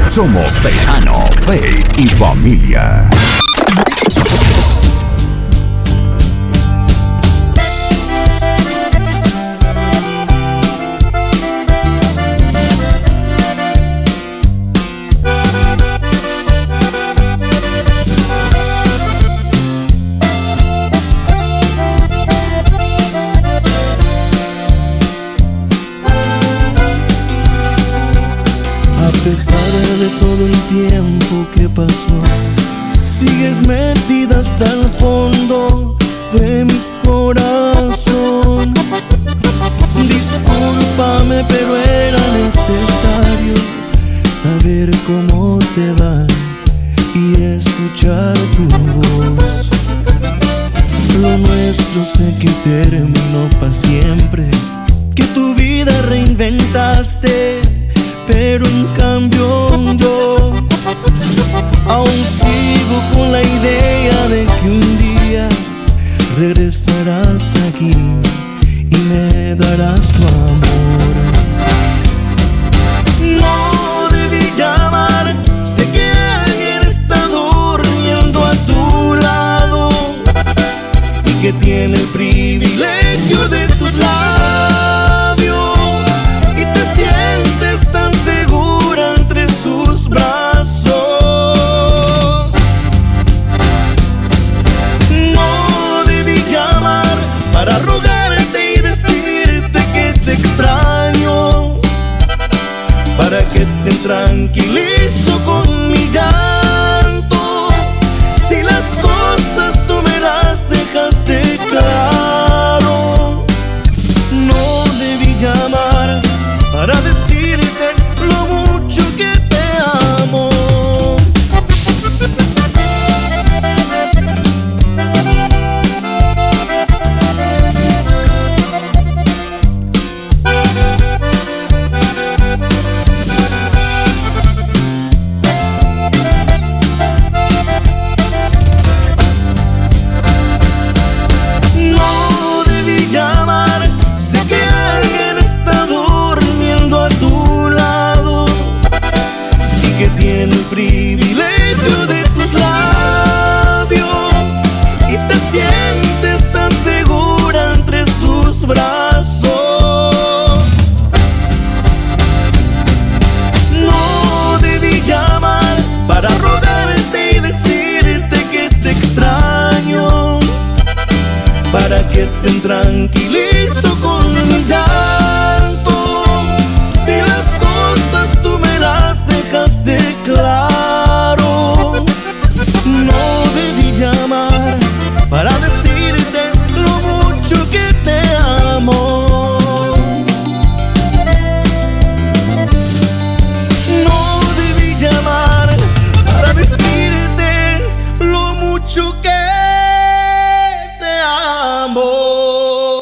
Somos 0.09 0.55
Tejano, 0.55 1.29
Faith 1.45 1.99
y 1.99 2.07
Familia. 2.07 3.07
Todo 30.29 30.45
el 30.45 30.59
tiempo 30.69 31.47
que 31.55 31.67
pasó, 31.69 32.21
sigues 33.03 33.65
metida 33.65 34.39
hasta 34.39 34.65
el 34.65 34.85
fondo 34.99 35.97
de 36.33 36.65
mi 36.65 36.79
corazón. 37.03 38.75
Discúlpame, 39.99 41.43
pero 41.47 41.75
era 41.77 42.21
necesario 42.43 43.55
saber 44.43 44.91
cómo 45.07 45.57
te 45.73 45.91
va 45.99 46.27
y 47.15 47.41
escuchar 47.41 48.37
tu 48.55 48.65
voz. 48.93 49.71
Yo 51.95 52.05
sé 52.05 52.35
que 52.39 52.49
terminó 52.63 53.49
para 53.59 53.73
siempre, 53.73 54.45
que 55.15 55.23
tu 55.33 55.55
vida 55.55 55.91
reinventaste, 56.03 57.61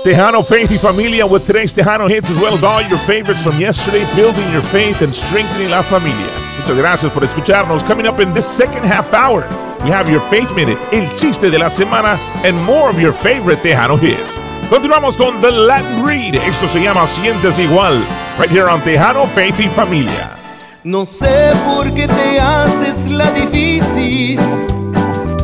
Tejano 0.08 0.42
Faith 0.42 0.72
y 0.72 0.78
Familia 0.78 1.26
with 1.26 1.46
today's 1.46 1.74
Tejano 1.74 2.08
hits 2.08 2.30
as 2.30 2.38
well 2.38 2.54
as 2.54 2.64
all 2.64 2.82
your 2.84 2.98
favorites 3.00 3.44
from 3.44 3.60
yesterday, 3.60 4.06
building 4.16 4.50
your 4.54 4.62
faith 4.62 5.02
and 5.02 5.14
strengthening 5.14 5.70
la 5.70 5.82
familia. 5.82 6.32
Muchas 6.62 6.78
gracias 6.78 7.12
por 7.12 7.26
escucharnos. 7.26 7.84
Coming 7.84 8.08
up 8.08 8.22
in 8.22 8.34
this 8.34 8.46
second 8.46 8.86
half 8.86 9.14
hour, 9.14 9.46
we 9.84 9.90
have 9.90 10.10
your 10.10 10.22
Faith 10.22 10.56
Minute, 10.56 10.78
El 10.94 11.10
Chiste 11.18 11.52
de 11.52 11.60
la 11.60 11.68
Semana, 11.68 12.18
and 12.46 12.56
more 12.64 12.90
of 12.90 12.98
your 13.02 13.12
favorite 13.12 13.62
Tejano 13.62 13.98
hits. 13.98 14.40
Continuamos 14.70 15.18
con 15.18 15.42
The 15.42 15.52
Latin 15.52 16.06
Read. 16.06 16.36
Esto 16.36 16.68
se 16.68 16.82
llama 16.82 17.06
Sientes 17.06 17.60
Igual, 17.60 18.02
right 18.40 18.50
here 18.50 18.70
on 18.70 18.80
Tejano 18.84 19.26
Faith 19.26 19.60
y 19.60 19.68
Familia. 19.68 20.38
No 20.86 21.06
sé 21.06 21.52
por 21.66 21.94
qué 21.94 22.08
te 22.08 22.40
haces 22.40 23.08
la 23.08 23.30
difícil 23.32 24.40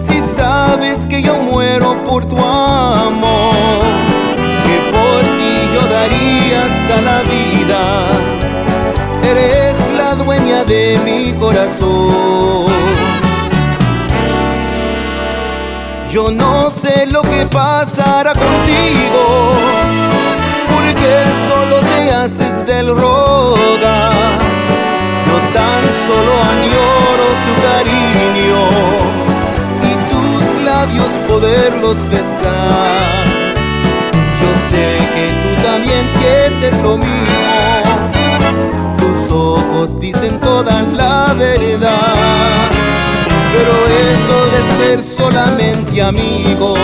si 0.07 0.21
sabes 0.37 1.05
que 1.05 1.21
yo 1.21 1.37
muero 1.37 2.01
por 2.05 2.25
tu 2.25 2.37
amor, 2.37 3.83
la 6.89 7.21
vida. 7.23 7.81
Eres 9.23 9.75
la 9.97 10.15
dueña 10.15 10.63
de 10.63 10.99
mi 11.05 11.33
corazón. 11.33 12.71
Yo 16.11 16.29
no 16.29 16.69
sé 16.69 17.07
lo 17.07 17.21
que 17.21 17.45
pasará 17.47 18.33
contigo, 18.33 19.53
porque 20.73 21.23
solo 21.47 21.79
te 21.79 22.11
haces 22.11 22.65
del 22.67 22.87
roga. 22.89 24.11
Yo 25.27 25.37
tan 25.57 25.83
solo 26.05 26.33
añoro 26.53 27.25
tu 27.45 27.53
cariño 27.67 28.61
y 29.89 29.93
tus 30.11 30.63
labios 30.63 31.09
poderlos 31.27 32.07
besar. 32.09 33.22
Que 35.13 35.25
tú 35.41 35.67
también 35.67 36.05
sientes 36.19 36.81
lo 36.81 36.97
mismo. 36.97 37.33
Tus 38.97 39.31
ojos 39.31 39.99
dicen 39.99 40.39
toda 40.39 40.81
la 40.81 41.33
verdad. 41.37 42.15
Pero 43.53 43.73
esto 44.11 44.35
de 44.53 44.61
ser 44.77 45.03
solamente 45.03 46.01
amigos, 46.01 46.79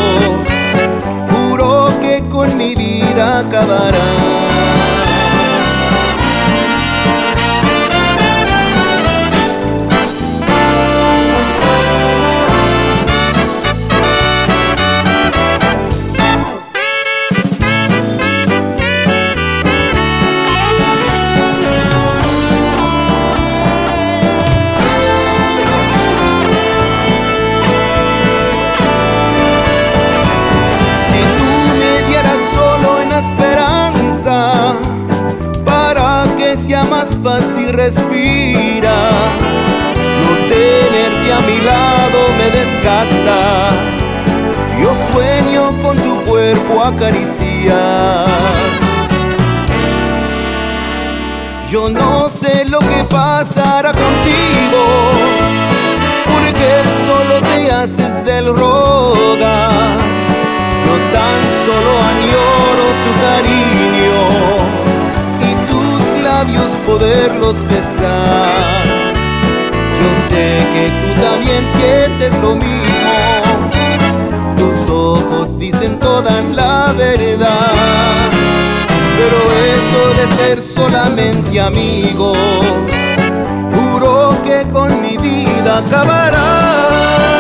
juro 1.32 1.92
que 2.02 2.24
con 2.30 2.56
mi 2.56 2.76
vida 2.76 3.40
acabará. 3.40 4.99
Más 36.90 37.16
fácil 37.24 37.74
respirar. 37.74 39.12
No 40.24 40.32
tenerte 40.48 41.34
a 41.34 41.40
mi 41.42 41.62
lado 41.62 42.20
me 42.38 42.50
desgasta. 42.58 43.70
Yo 44.82 44.96
sueño 45.12 45.74
con 45.82 45.98
tu 45.98 46.24
cuerpo 46.24 46.84
acariciar. 46.84 48.26
Yo 51.70 51.90
no 51.90 52.30
sé 52.30 52.66
lo 52.66 52.80
que 52.80 53.04
pasará 53.10 53.92
contigo, 53.92 54.82
porque 56.26 56.82
solo 57.06 57.42
te 57.42 57.72
haces 57.72 58.26
del 58.26 58.48
roga. 58.48 59.70
Yo 60.86 60.94
tan 61.14 61.40
solo 61.66 61.92
añoro 62.12 62.86
tu 63.04 63.12
cariño 63.22 64.69
labios 66.40 66.72
poderlos 66.88 67.58
besar. 67.68 68.86
Yo 70.00 70.10
sé 70.30 70.46
que 70.74 70.86
tú 71.00 71.10
también 71.22 71.64
sientes 71.78 72.34
lo 72.40 72.56
mismo. 72.56 73.12
Tus 74.56 74.90
ojos 74.90 75.60
dicen 75.60 76.00
toda 76.00 76.42
la 76.42 76.94
verdad. 76.98 77.74
Pero 79.18 79.38
esto 79.76 80.02
de 80.18 80.26
ser 80.38 80.62
solamente 80.62 81.60
amigos, 81.60 82.38
juro 83.74 84.34
que 84.46 84.66
con 84.72 85.02
mi 85.02 85.18
vida 85.18 85.80
acabará. 85.80 87.39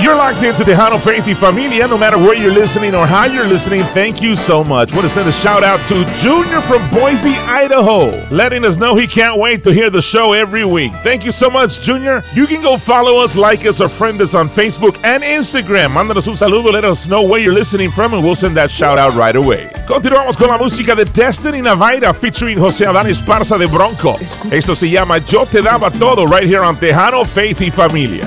You're 0.00 0.16
locked 0.16 0.42
into 0.42 0.64
Tejano 0.64 0.98
Faith 0.98 1.26
y 1.26 1.34
Familia. 1.34 1.86
No 1.86 1.98
matter 1.98 2.16
where 2.16 2.34
you're 2.34 2.52
listening 2.52 2.94
or 2.94 3.06
how 3.06 3.26
you're 3.26 3.46
listening, 3.46 3.82
thank 3.82 4.22
you 4.22 4.34
so 4.34 4.64
much. 4.64 4.92
Want 4.92 5.04
to 5.04 5.08
send 5.08 5.28
a 5.28 5.32
shout 5.32 5.62
out 5.62 5.86
to 5.88 6.04
Junior 6.20 6.60
from 6.62 6.80
Boise, 6.90 7.36
Idaho, 7.46 8.10
letting 8.30 8.64
us 8.64 8.76
know 8.76 8.96
he 8.96 9.06
can't 9.06 9.38
wait 9.38 9.62
to 9.64 9.72
hear 9.72 9.90
the 9.90 10.00
show 10.00 10.32
every 10.32 10.64
week. 10.64 10.92
Thank 11.02 11.24
you 11.24 11.30
so 11.30 11.50
much, 11.50 11.80
Junior. 11.82 12.24
You 12.32 12.46
can 12.46 12.62
go 12.62 12.78
follow 12.78 13.22
us, 13.22 13.36
like 13.36 13.66
us, 13.66 13.82
or 13.82 13.88
friend 13.88 14.20
us 14.22 14.34
on 14.34 14.48
Facebook 14.48 14.98
and 15.04 15.22
Instagram. 15.22 15.90
Mándanos 15.92 16.26
un 16.26 16.36
saludo, 16.36 16.72
let 16.72 16.84
us 16.84 17.06
know 17.06 17.22
where 17.22 17.40
you're 17.40 17.54
listening 17.54 17.90
from, 17.90 18.14
and 18.14 18.24
we'll 18.24 18.34
send 18.34 18.56
that 18.56 18.70
shout 18.70 18.98
out 18.98 19.14
right 19.14 19.36
away. 19.36 19.68
Continuamos 19.86 20.38
con 20.38 20.48
la 20.48 20.56
música 20.56 20.96
de 20.96 21.04
Destiny 21.04 21.60
Navaira 21.60 22.14
featuring 22.14 22.56
José 22.58 22.86
Adán 22.86 23.08
Esparza 23.08 23.58
de 23.58 23.66
Bronco. 23.66 24.16
Esto 24.50 24.74
se 24.74 24.88
llama 24.88 25.18
Yo 25.18 25.44
Te 25.44 25.60
Daba 25.60 25.90
Todo, 25.90 26.24
right 26.24 26.48
here 26.48 26.62
on 26.62 26.76
Tejano 26.76 27.26
Faith 27.26 27.60
y 27.60 27.70
Familia. 27.70 28.26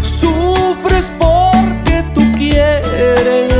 Sufres, 0.00 1.10
porque 1.18 2.04
tú 2.14 2.20
quieres. 2.36 3.52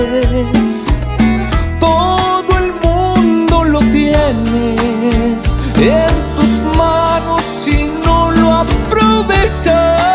Todo 1.80 2.58
el 2.58 2.72
mundo 2.80 3.64
lo 3.64 3.80
tienes 3.80 5.56
en 5.78 6.36
tus 6.36 6.62
manos 6.76 7.42
si 7.42 7.90
no 8.04 8.30
lo 8.30 8.52
aprovechas. 8.54 10.13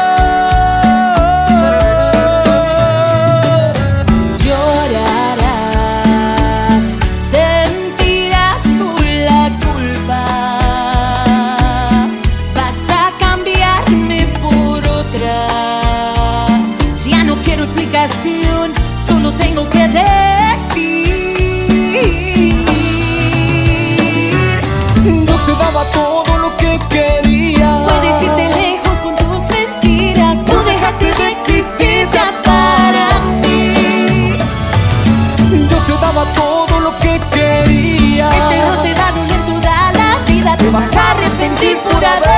A 41.61 42.28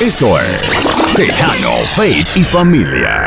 Esto 0.00 0.38
es 0.38 0.62
Tejano, 1.16 1.72
Faith 1.96 2.28
y 2.36 2.44
Familia. 2.44 3.26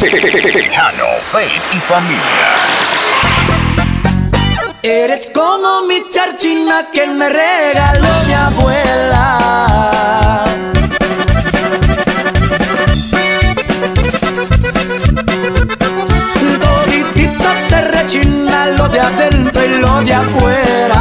Tejano, 0.00 1.06
Faith 1.32 1.62
y 1.72 1.78
Familia. 1.80 2.54
Eres 4.80 5.28
como 5.34 5.82
mi 5.88 6.08
charchina 6.08 6.86
que 6.92 7.04
me 7.08 7.28
regaló 7.28 8.08
mi 8.28 8.32
abuela. 8.32 10.44
Toditito 16.60 17.48
te 17.70 17.80
rechina 17.90 18.66
lo 18.66 18.88
de 18.88 19.00
adentro 19.00 19.64
y 19.64 19.68
lo 19.80 20.00
de 20.02 20.14
afuera. 20.14 20.97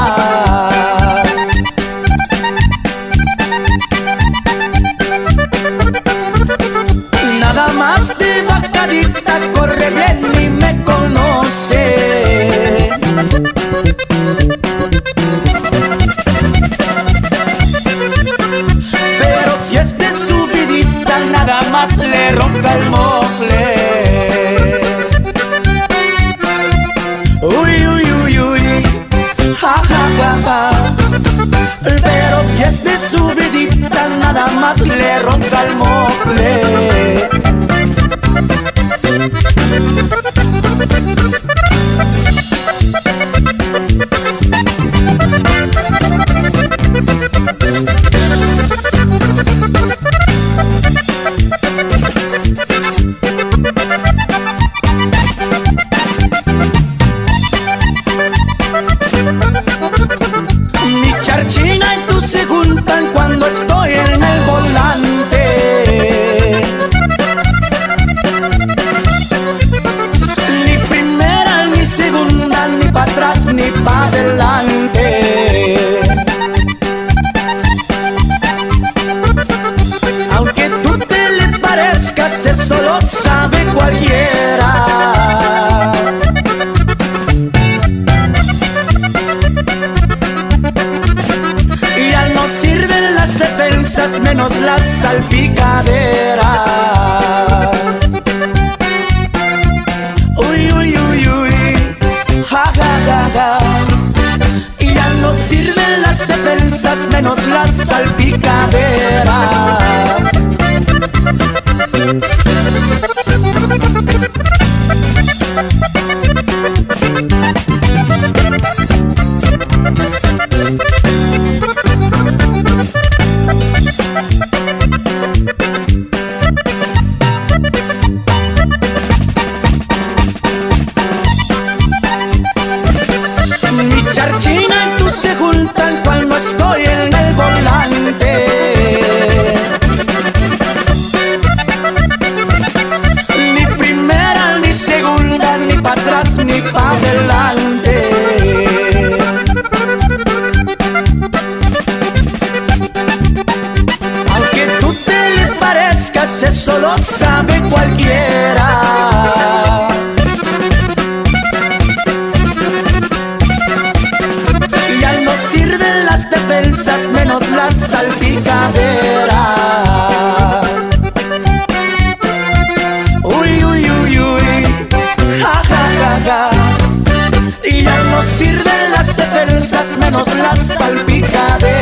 Las 180.35 180.73
salpicaderas. 180.73 181.76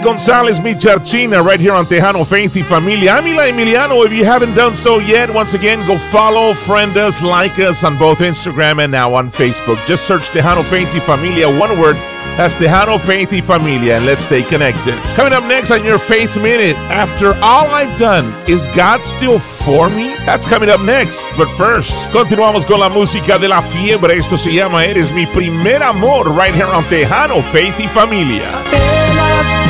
Eddie 0.00 0.08
Gonzalez, 0.08 0.60
mi 0.62 0.74
charchina, 0.74 1.44
right 1.44 1.60
here 1.60 1.72
on 1.72 1.84
Tejano 1.84 2.26
Faith 2.26 2.56
y 2.56 2.62
Familia. 2.62 3.12
I'm 3.12 3.26
Eli 3.26 3.50
Emiliano. 3.50 4.04
If 4.06 4.12
you 4.12 4.24
haven't 4.24 4.54
done 4.54 4.74
so 4.74 4.98
yet, 4.98 5.28
once 5.28 5.52
again, 5.52 5.78
go 5.86 5.98
follow, 5.98 6.54
friend 6.54 6.96
us, 6.96 7.22
like 7.22 7.58
us 7.58 7.84
on 7.84 7.98
both 7.98 8.20
Instagram 8.20 8.82
and 8.82 8.90
now 8.90 9.12
on 9.12 9.30
Facebook. 9.30 9.76
Just 9.86 10.06
search 10.06 10.30
Tejano 10.30 10.64
Faith 10.64 10.88
y 10.94 11.00
Familia, 11.00 11.48
one 11.50 11.78
word. 11.78 11.96
That's 12.38 12.54
Tejano 12.54 12.98
Faith 12.98 13.32
y 13.32 13.42
Familia, 13.42 13.96
and 13.96 14.06
let's 14.06 14.24
stay 14.24 14.42
connected. 14.42 14.94
Coming 15.16 15.34
up 15.34 15.44
next 15.44 15.70
on 15.70 15.84
your 15.84 15.98
Faith 15.98 16.34
Minute, 16.36 16.76
after 16.88 17.34
all 17.42 17.68
I've 17.68 17.98
done, 17.98 18.24
is 18.48 18.66
God 18.68 19.00
still 19.00 19.38
for 19.38 19.90
me? 19.90 20.14
That's 20.24 20.46
coming 20.46 20.70
up 20.70 20.80
next. 20.80 21.26
But 21.36 21.48
first, 21.58 21.92
continuamos 22.10 22.64
con 22.64 22.80
la 22.80 22.88
música 22.88 23.38
de 23.38 23.48
la 23.48 23.60
fiebre. 23.60 24.16
Esto 24.16 24.38
se 24.38 24.50
llama 24.54 24.86
Eres 24.86 25.12
mi 25.12 25.26
primer 25.26 25.82
amor, 25.82 26.30
right 26.30 26.54
here 26.54 26.72
on 26.72 26.84
Tejano 26.84 27.42
Faith 27.42 27.78
y 27.78 27.86
Familia. 27.86 29.09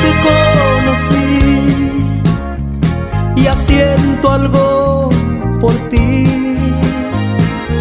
Te 0.01 0.11
conocí. 0.27 1.39
Ya 3.35 3.55
siento 3.55 4.31
algo 4.31 5.09
por 5.59 5.73
ti. 5.89 6.25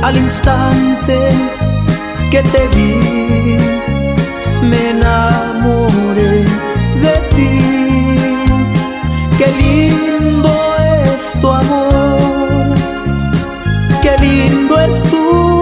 Al 0.02 0.16
instante 0.16 1.30
que 2.30 2.42
te 2.42 2.68
vi 2.74 3.58
me 4.62 4.90
enamoré 4.90 6.44
de 7.04 7.14
ti. 7.34 7.54
Qué 9.38 9.46
lindo 9.62 10.50
es 11.04 11.38
tu 11.40 11.48
amor. 11.48 12.76
Qué 14.02 14.16
lindo 14.18 14.80
es 14.80 15.02
tu 15.02 15.59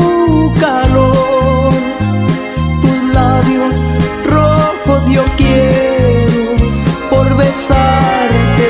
por 7.58 7.74
besarte 7.74 8.68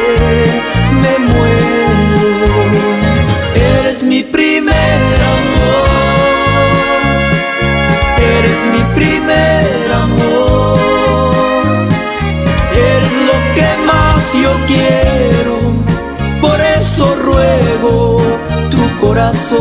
me 1.03 1.19
muero. 1.27 2.53
Eres 3.81 4.03
mi 4.03 4.23
primer 4.23 5.19
amor. 5.37 5.89
Eres 8.39 8.65
mi 8.73 8.83
primer 8.95 9.93
amor. 9.93 10.79
Eres 12.73 13.13
lo 13.29 13.37
que 13.55 13.69
más 13.87 14.33
yo 14.33 14.53
quiero. 14.67 15.57
Por 16.41 16.59
eso 16.81 17.05
ruego 17.17 18.19
tu 18.71 18.83
corazón. 19.01 19.59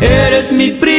Eres 0.00 0.52
mi 0.52 0.70
primer 0.70 0.95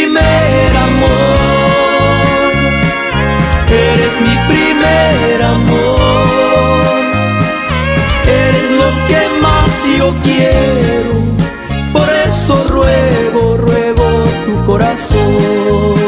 por 11.91 12.09
eso 12.27 12.55
ruego, 12.69 13.57
ruego 13.57 14.23
tu 14.45 14.65
corazón. 14.65 16.06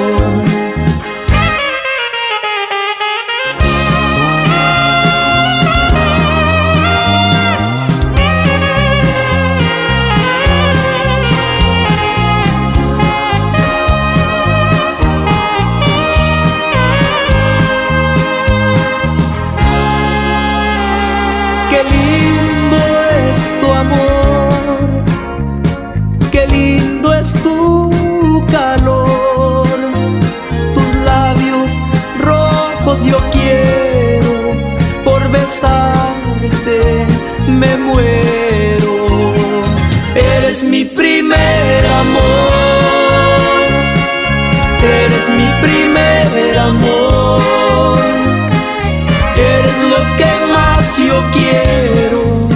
quiero, 51.34 52.49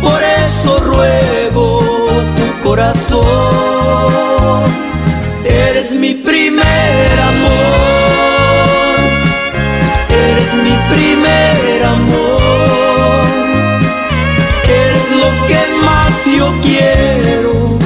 por 0.00 0.20
eso 0.22 0.78
ruego 0.80 1.80
tu 2.36 2.68
corazón. 2.68 3.18
Eres 5.44 5.92
mi 5.92 6.14
primer 6.14 7.12
amor, 7.32 7.50
eres 10.10 10.54
mi 10.64 10.76
primer 10.94 11.84
amor, 11.84 13.24
eres 14.64 15.06
lo 15.22 15.28
que 15.46 15.60
más 15.84 16.24
yo 16.36 16.52
quiero, 16.62 17.78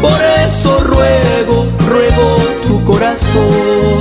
por 0.00 0.20
eso 0.46 0.78
ruego, 0.80 1.66
ruego 1.88 2.36
tu 2.66 2.84
corazón. 2.84 3.97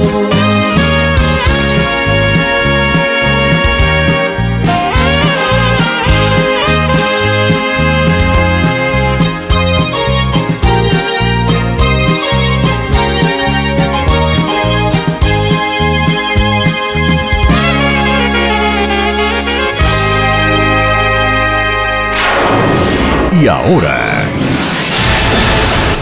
Y 23.47 23.49
ahora, 23.49 24.25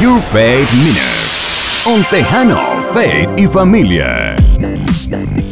Your 0.02 0.20
Faith 0.20 0.72
Minute. 0.74 1.86
On 1.86 2.04
Tejano, 2.10 2.84
Faith 2.92 3.30
y 3.38 3.46
Familia. 3.46 4.45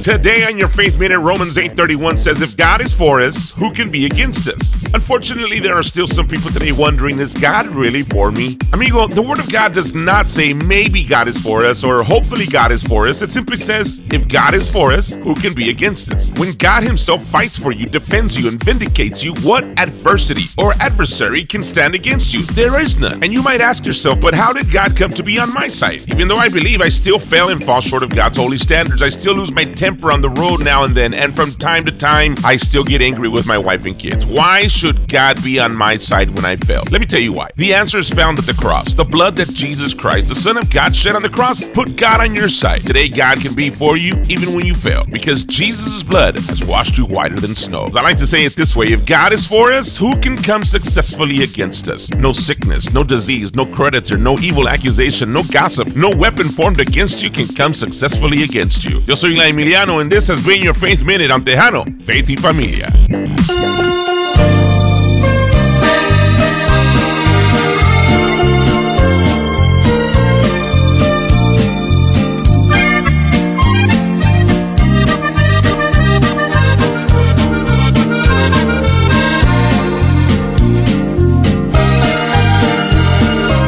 Today 0.03 0.43
on 0.43 0.57
your 0.57 0.67
Faith 0.67 0.99
Minute, 0.99 1.19
Romans 1.19 1.57
8:31 1.57 2.17
says, 2.17 2.41
"If 2.41 2.57
God 2.57 2.81
is 2.81 2.93
for 2.93 3.21
us, 3.21 3.53
who 3.55 3.71
can 3.71 3.89
be 3.89 4.05
against 4.05 4.49
us?" 4.49 4.75
Unfortunately, 4.93 5.61
there 5.61 5.75
are 5.75 5.81
still 5.81 6.07
some 6.07 6.27
people 6.27 6.51
today 6.51 6.73
wondering, 6.73 7.19
"Is 7.19 7.33
God 7.33 7.67
really 7.67 8.03
for 8.03 8.29
me?" 8.29 8.57
Amigo, 8.73 9.07
the 9.07 9.21
Word 9.21 9.39
of 9.39 9.49
God 9.49 9.71
does 9.73 9.93
not 9.93 10.29
say 10.29 10.51
maybe 10.51 11.05
God 11.05 11.29
is 11.29 11.39
for 11.39 11.65
us 11.65 11.85
or 11.85 12.03
hopefully 12.03 12.45
God 12.45 12.73
is 12.73 12.83
for 12.83 13.07
us. 13.07 13.21
It 13.21 13.31
simply 13.31 13.55
says, 13.55 14.01
"If 14.11 14.27
God 14.27 14.53
is 14.53 14.69
for 14.69 14.91
us, 14.91 15.17
who 15.23 15.35
can 15.35 15.53
be 15.53 15.69
against 15.69 16.11
us?" 16.11 16.33
When 16.35 16.51
God 16.51 16.83
Himself 16.83 17.23
fights 17.23 17.57
for 17.57 17.71
you, 17.71 17.85
defends 17.85 18.37
you, 18.37 18.49
and 18.49 18.61
vindicates 18.61 19.23
you, 19.23 19.33
what 19.35 19.63
adversity 19.77 20.49
or 20.57 20.75
adversary 20.81 21.45
can 21.45 21.63
stand 21.63 21.95
against 21.95 22.33
you? 22.33 22.41
There 22.55 22.77
is 22.77 22.97
none. 22.97 23.19
And 23.21 23.31
you 23.31 23.41
might 23.41 23.61
ask 23.61 23.85
yourself, 23.85 24.19
"But 24.19 24.35
how 24.35 24.51
did 24.51 24.69
God 24.69 24.97
come 24.97 25.13
to 25.13 25.23
be 25.23 25.39
on 25.39 25.53
my 25.53 25.69
side?" 25.69 26.01
Even 26.07 26.27
though 26.27 26.43
I 26.45 26.49
believe 26.49 26.81
I 26.81 26.89
still 26.89 27.19
fail 27.19 27.47
and 27.47 27.63
fall 27.63 27.79
short 27.79 28.03
of 28.03 28.13
God's 28.13 28.37
holy 28.37 28.57
standards, 28.57 29.01
I 29.01 29.07
still 29.07 29.35
lose 29.35 29.53
my 29.53 29.63
temper 29.63 29.92
on 30.01 30.21
the 30.21 30.29
road 30.29 30.63
now 30.63 30.83
and 30.83 30.95
then, 30.95 31.13
and 31.13 31.35
from 31.35 31.51
time 31.51 31.85
to 31.85 31.91
time, 31.91 32.35
I 32.43 32.57
still 32.57 32.83
get 32.83 33.01
angry 33.01 33.29
with 33.29 33.45
my 33.45 33.57
wife 33.57 33.85
and 33.85 33.97
kids. 33.97 34.25
Why 34.25 34.67
should 34.67 35.07
God 35.07 35.43
be 35.43 35.59
on 35.59 35.75
my 35.75 35.95
side 35.95 36.35
when 36.35 36.45
I 36.45 36.55
fail? 36.55 36.83
Let 36.91 37.01
me 37.01 37.07
tell 37.07 37.19
you 37.19 37.33
why. 37.33 37.49
The 37.55 37.73
answer 37.73 37.97
is 37.97 38.09
found 38.09 38.39
at 38.39 38.45
the 38.45 38.53
cross. 38.53 38.95
The 38.95 39.03
blood 39.03 39.35
that 39.37 39.49
Jesus 39.53 39.93
Christ, 39.93 40.27
the 40.27 40.35
Son 40.35 40.57
of 40.57 40.69
God, 40.69 40.95
shed 40.95 41.15
on 41.15 41.21
the 41.21 41.29
cross, 41.29 41.65
put 41.67 41.95
God 41.95 42.21
on 42.21 42.35
your 42.35 42.49
side. 42.49 42.81
Today, 42.85 43.09
God 43.09 43.41
can 43.41 43.53
be 43.53 43.69
for 43.69 43.97
you 43.97 44.23
even 44.27 44.53
when 44.53 44.65
you 44.65 44.73
fail, 44.73 45.05
because 45.05 45.43
Jesus' 45.43 46.03
blood 46.03 46.37
has 46.37 46.63
washed 46.63 46.97
you 46.97 47.05
whiter 47.05 47.35
than 47.35 47.55
snow. 47.55 47.89
I 47.95 48.01
like 48.01 48.17
to 48.17 48.27
say 48.27 48.45
it 48.45 48.55
this 48.55 48.75
way 48.75 48.87
if 48.87 49.05
God 49.05 49.33
is 49.33 49.47
for 49.47 49.71
us, 49.71 49.97
who 49.97 50.17
can 50.19 50.37
come 50.37 50.63
successfully 50.63 51.43
against 51.43 51.87
us? 51.87 52.11
No 52.13 52.31
sickness, 52.31 52.91
no 52.91 53.03
disease, 53.03 53.53
no 53.53 53.65
creditor, 53.65 54.17
no 54.17 54.37
evil 54.39 54.67
accusation, 54.67 55.33
no 55.33 55.43
gossip, 55.43 55.95
no 55.95 56.09
weapon 56.15 56.49
formed 56.49 56.79
against 56.79 57.21
you 57.23 57.29
can 57.29 57.47
come 57.47 57.73
successfully 57.73 58.43
against 58.43 58.85
you. 58.85 58.99
Yo 59.01 59.15
soy 59.15 59.29
La 59.29 59.45
Emiliano, 59.83 60.01
and 60.01 60.11
this 60.11 60.27
has 60.27 60.45
been 60.45 60.61
your 60.61 60.73
Faith 60.73 61.03
Minute 61.03 61.31
on 61.31 61.43
Tejano, 61.43 61.85
Faith 62.03 62.29
y 62.29 62.35
Familia. 62.35 62.91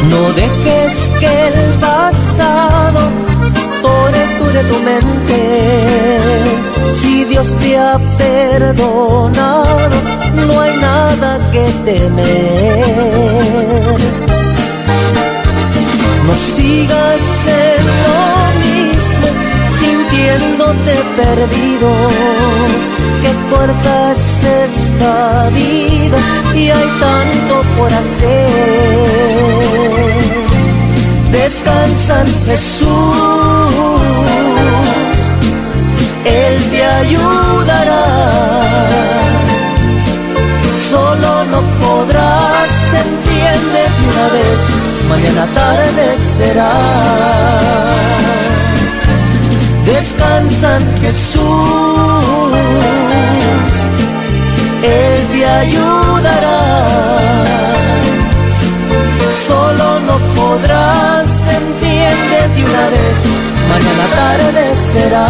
No 0.10 0.32
dejes 0.34 1.12
que 1.20 1.48
el 1.48 1.80
pasado 1.80 3.12
torture 3.82 4.64
tu 4.70 4.80
mente. 4.80 5.15
Dios 7.36 7.52
te 7.60 7.78
ha 7.78 8.00
perdonado, 8.18 9.66
no 10.48 10.62
hay 10.62 10.74
nada 10.78 11.38
que 11.52 11.66
temer. 11.84 12.86
No 16.26 16.34
sigas 16.34 17.48
en 17.48 17.84
lo 18.06 18.24
mismo, 18.64 19.28
sintiéndote 19.82 20.94
perdido. 21.18 21.90
Que 23.22 23.32
corta 23.54 24.14
es 24.14 24.26
esta 24.72 25.50
vida 25.50 26.20
y 26.54 26.70
hay 26.70 26.90
tanto 27.02 27.56
por 27.78 27.92
hacer. 27.94 28.48
Descansa 31.34 32.22
en 32.22 32.30
Jesús, 32.46 32.88
Él 36.26 36.70
te 36.72 36.84
ayudará. 36.84 38.06
Solo 40.90 41.46
no 41.46 41.62
podrás, 41.82 42.70
entiende 43.06 43.82
de 43.98 44.06
una 44.12 44.28
vez, 44.30 44.62
mañana 45.10 45.46
tarde 45.54 46.18
será. 46.18 46.74
Descansa 49.86 50.78
en 50.78 50.98
Jesús, 50.98 51.44
Él 54.82 55.28
te 55.32 55.46
ayudará. 55.46 56.56
Solo 59.36 60.00
no 60.00 60.18
podrás, 60.36 61.48
entiende 61.48 62.48
de 62.56 62.64
una 62.64 62.90
vez, 62.90 63.26
mañana 63.70 64.06
tarde 64.16 64.76
será. 64.76 65.28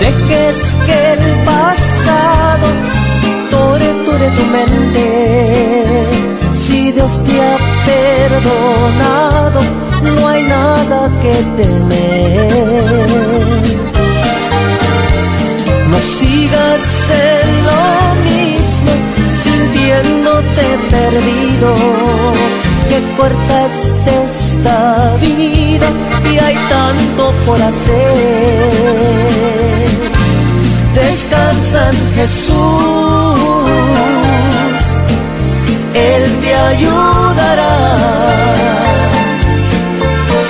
Dejes 0.00 0.76
que 0.86 1.12
el 1.12 1.44
pasado 1.44 2.66
torture 3.50 4.30
tu 4.36 4.44
mente. 4.46 6.06
Si 6.54 6.92
Dios 6.92 7.20
te 7.24 7.40
ha 7.40 7.56
perdonado, 7.84 9.60
no 10.02 10.28
hay 10.28 10.42
nada 10.44 11.10
que 11.22 11.34
temer. 11.62 12.82
No 15.90 15.98
sigas 15.98 17.10
en 17.10 17.48
lo 17.68 17.84
mismo, 18.30 18.90
sintiéndote 19.44 20.64
perdido. 20.90 21.74
Que 22.92 23.00
corta 23.16 23.56
es 23.68 24.06
esta 24.06 25.16
vida 25.18 25.88
y 26.30 26.38
hay 26.38 26.54
tanto 26.68 27.32
por 27.46 27.58
hacer. 27.62 28.68
Descansa 30.94 31.90
Jesús, 32.14 32.54
Él 35.94 36.22
te 36.42 36.54
ayudará. 36.54 37.76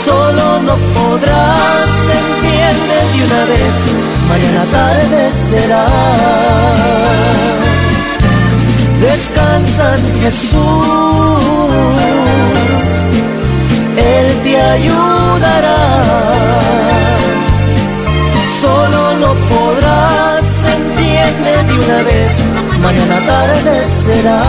Solo 0.05 0.63
no 0.63 0.75
podrás, 0.99 1.95
entiende 2.23 2.97
de 3.13 3.19
una 3.25 3.43
vez, 3.53 3.77
mañana 4.29 4.65
tarde 4.73 5.21
será. 5.33 5.87
Descansa 9.01 9.97
Jesús, 10.21 11.22
ayudará. 14.73 15.79
Solo 18.61 19.17
no 19.17 19.35
podrás, 19.53 20.65
entiende 20.79 21.53
de 21.69 21.75
una 21.85 22.03
vez, 22.05 22.49
mañana 22.81 23.19
tarde 23.27 23.85
será. 23.87 24.43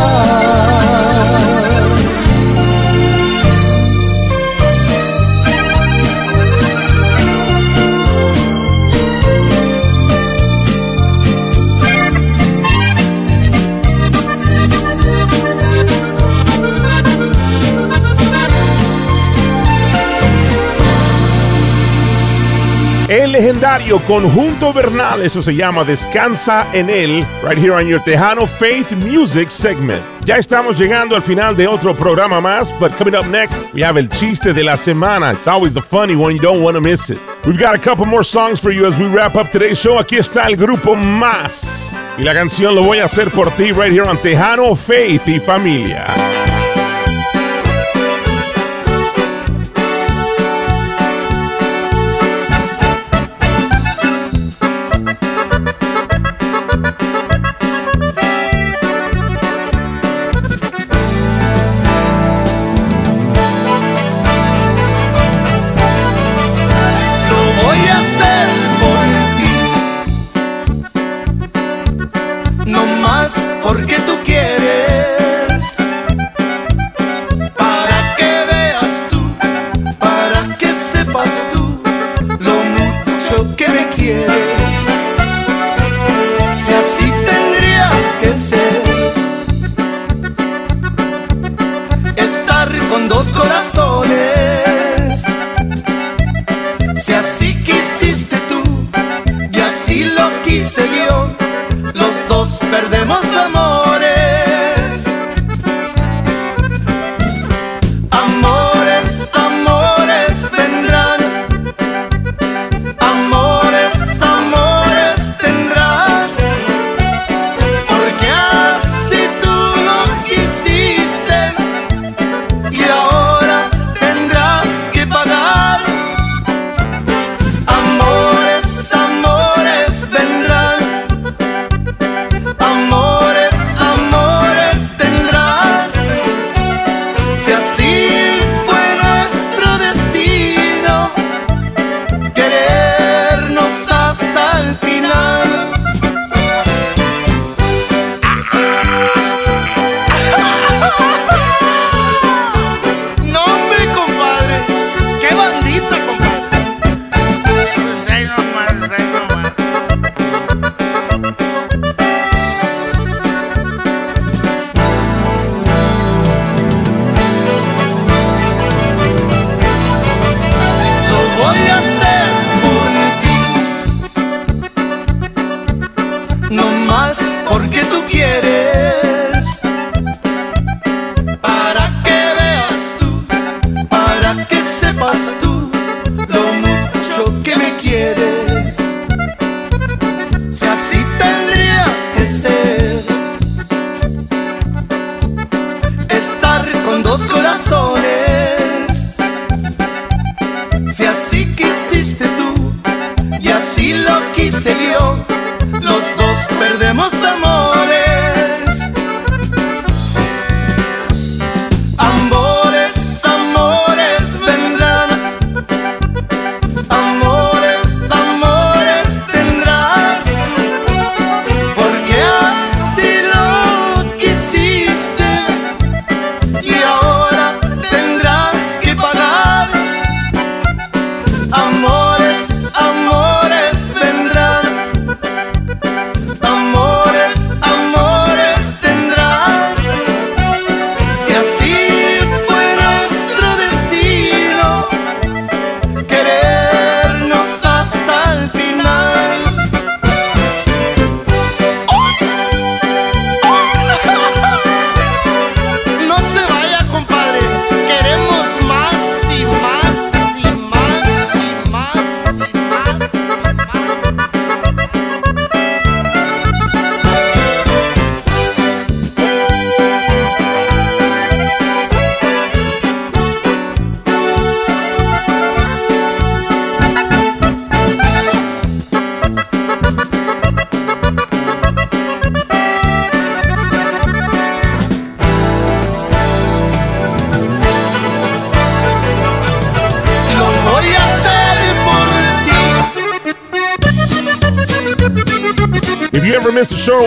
Legendario 23.33 23.99
Conjunto 23.99 24.71
Bernal. 24.71 25.21
Eso 25.23 25.41
se 25.41 25.53
llama 25.53 25.83
Descansa 25.83 26.67
en 26.71 26.89
él, 26.89 27.25
right 27.43 27.57
here 27.57 27.71
on 27.71 27.87
your 27.87 27.99
Tejano 27.99 28.47
Faith 28.47 28.91
Music 28.91 29.49
segment. 29.49 30.01
Ya 30.23 30.37
estamos 30.37 30.79
llegando 30.79 31.15
al 31.15 31.23
final 31.23 31.55
de 31.57 31.67
otro 31.67 31.93
programa 31.95 32.39
más, 32.39 32.71
but 32.79 32.95
coming 32.95 33.15
up 33.15 33.25
next, 33.25 33.57
we 33.73 33.83
have 33.83 33.99
El 33.99 34.07
Chiste 34.07 34.53
de 34.53 34.63
la 34.63 34.77
Semana. 34.77 35.33
It's 35.33 35.47
always 35.47 35.73
the 35.73 35.81
funny 35.81 36.15
one, 36.15 36.35
you 36.35 36.41
don't 36.41 36.61
want 36.61 36.75
to 36.75 36.81
miss 36.81 37.09
it. 37.09 37.19
We've 37.45 37.59
got 37.59 37.73
a 37.73 37.79
couple 37.79 38.05
more 38.05 38.23
songs 38.23 38.59
for 38.61 38.71
you 38.71 38.85
as 38.85 38.97
we 38.97 39.07
wrap 39.07 39.35
up 39.35 39.51
today's 39.51 39.79
show. 39.79 39.97
Aquí 39.99 40.17
está 40.17 40.45
el 40.47 40.55
grupo 40.55 40.95
Más. 40.95 41.93
Y 42.17 42.21
la 42.21 42.33
canción 42.33 42.75
lo 42.75 42.83
voy 42.83 42.99
a 42.99 43.05
hacer 43.05 43.31
por 43.31 43.49
ti, 43.55 43.71
right 43.71 43.91
here 43.91 44.07
on 44.07 44.15
Tejano 44.17 44.75
Faith 44.75 45.27
y 45.27 45.39
Familia. 45.39 46.05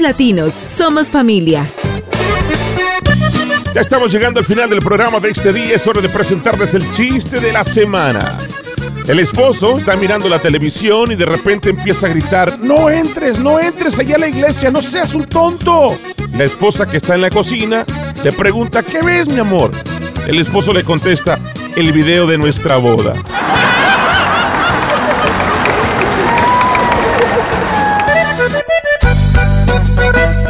somos 0.68 1.08
familia. 1.08 1.70
Ya 3.74 3.80
estamos 3.80 4.12
llegando 4.12 4.40
al 4.40 4.46
final 4.46 4.68
del 4.68 4.80
programa 4.80 5.18
de 5.18 5.30
este 5.30 5.52
día. 5.52 5.74
Es 5.76 5.86
hora 5.86 6.00
de 6.00 6.08
presentarles 6.08 6.74
el 6.74 6.90
chiste 6.92 7.40
de 7.40 7.52
la 7.52 7.64
semana. 7.64 8.38
El 9.06 9.20
esposo 9.20 9.78
está 9.78 9.96
mirando 9.96 10.28
la 10.28 10.38
televisión 10.38 11.12
y 11.12 11.14
de 11.14 11.24
repente 11.24 11.70
empieza 11.70 12.06
a 12.06 12.10
gritar, 12.10 12.58
no 12.58 12.90
entres, 12.90 13.38
no 13.38 13.60
entres 13.60 13.98
allá 13.98 14.16
a 14.16 14.18
la 14.18 14.28
iglesia, 14.28 14.70
no 14.70 14.82
seas 14.82 15.14
un 15.14 15.24
tonto. 15.24 15.96
La 16.34 16.44
esposa 16.44 16.86
que 16.86 16.96
está 16.96 17.14
en 17.14 17.22
la 17.22 17.30
cocina 17.30 17.84
le 18.24 18.32
pregunta, 18.32 18.82
¿qué 18.82 19.00
ves 19.02 19.28
mi 19.28 19.38
amor? 19.38 19.70
El 20.26 20.40
esposo 20.40 20.72
le 20.72 20.82
contesta, 20.82 21.38
el 21.76 21.92
video 21.92 22.26
de 22.26 22.36
nuestra 22.36 22.78
boda. 22.78 23.14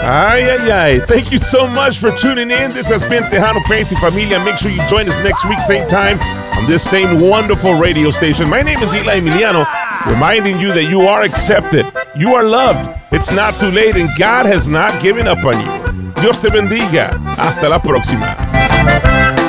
Ay, 0.09 0.47
ay, 0.49 0.71
ay. 0.71 1.01
Thank 1.01 1.33
you 1.33 1.39
so 1.39 1.67
much 1.67 1.99
for 1.99 2.13
tuning 2.13 2.53
in. 2.53 2.71
This 2.71 2.89
has 2.91 3.03
been 3.09 3.25
Tejano 3.25 3.61
Faith 3.67 3.91
Familia. 3.99 4.39
Make 4.45 4.57
sure 4.57 4.71
you 4.71 4.81
join 4.89 5.09
us 5.09 5.21
next 5.25 5.45
week, 5.49 5.59
same 5.59 5.89
time, 5.89 6.21
on 6.57 6.65
this 6.71 6.89
same 6.89 7.19
wonderful 7.19 7.75
radio 7.75 8.13
station. 8.13 8.49
My 8.49 8.63
name 8.63 8.79
is 8.79 8.95
Eli 8.95 9.19
Emiliano, 9.19 9.67
reminding 10.07 10.61
you 10.61 10.73
that 10.75 10.85
you 10.85 11.01
are 11.01 11.23
accepted, 11.23 11.85
you 12.15 12.37
are 12.37 12.45
loved. 12.45 12.97
It's 13.11 13.35
not 13.35 13.59
too 13.59 13.71
late, 13.71 13.97
and 13.97 14.09
God 14.17 14.47
has 14.47 14.69
not 14.69 15.03
given 15.03 15.27
up 15.27 15.45
on 15.45 15.59
you. 15.59 16.13
Dios 16.23 16.39
te 16.39 16.51
bendiga. 16.51 17.11
Hasta 17.37 17.69
la 17.69 17.81
próxima. 17.81 19.46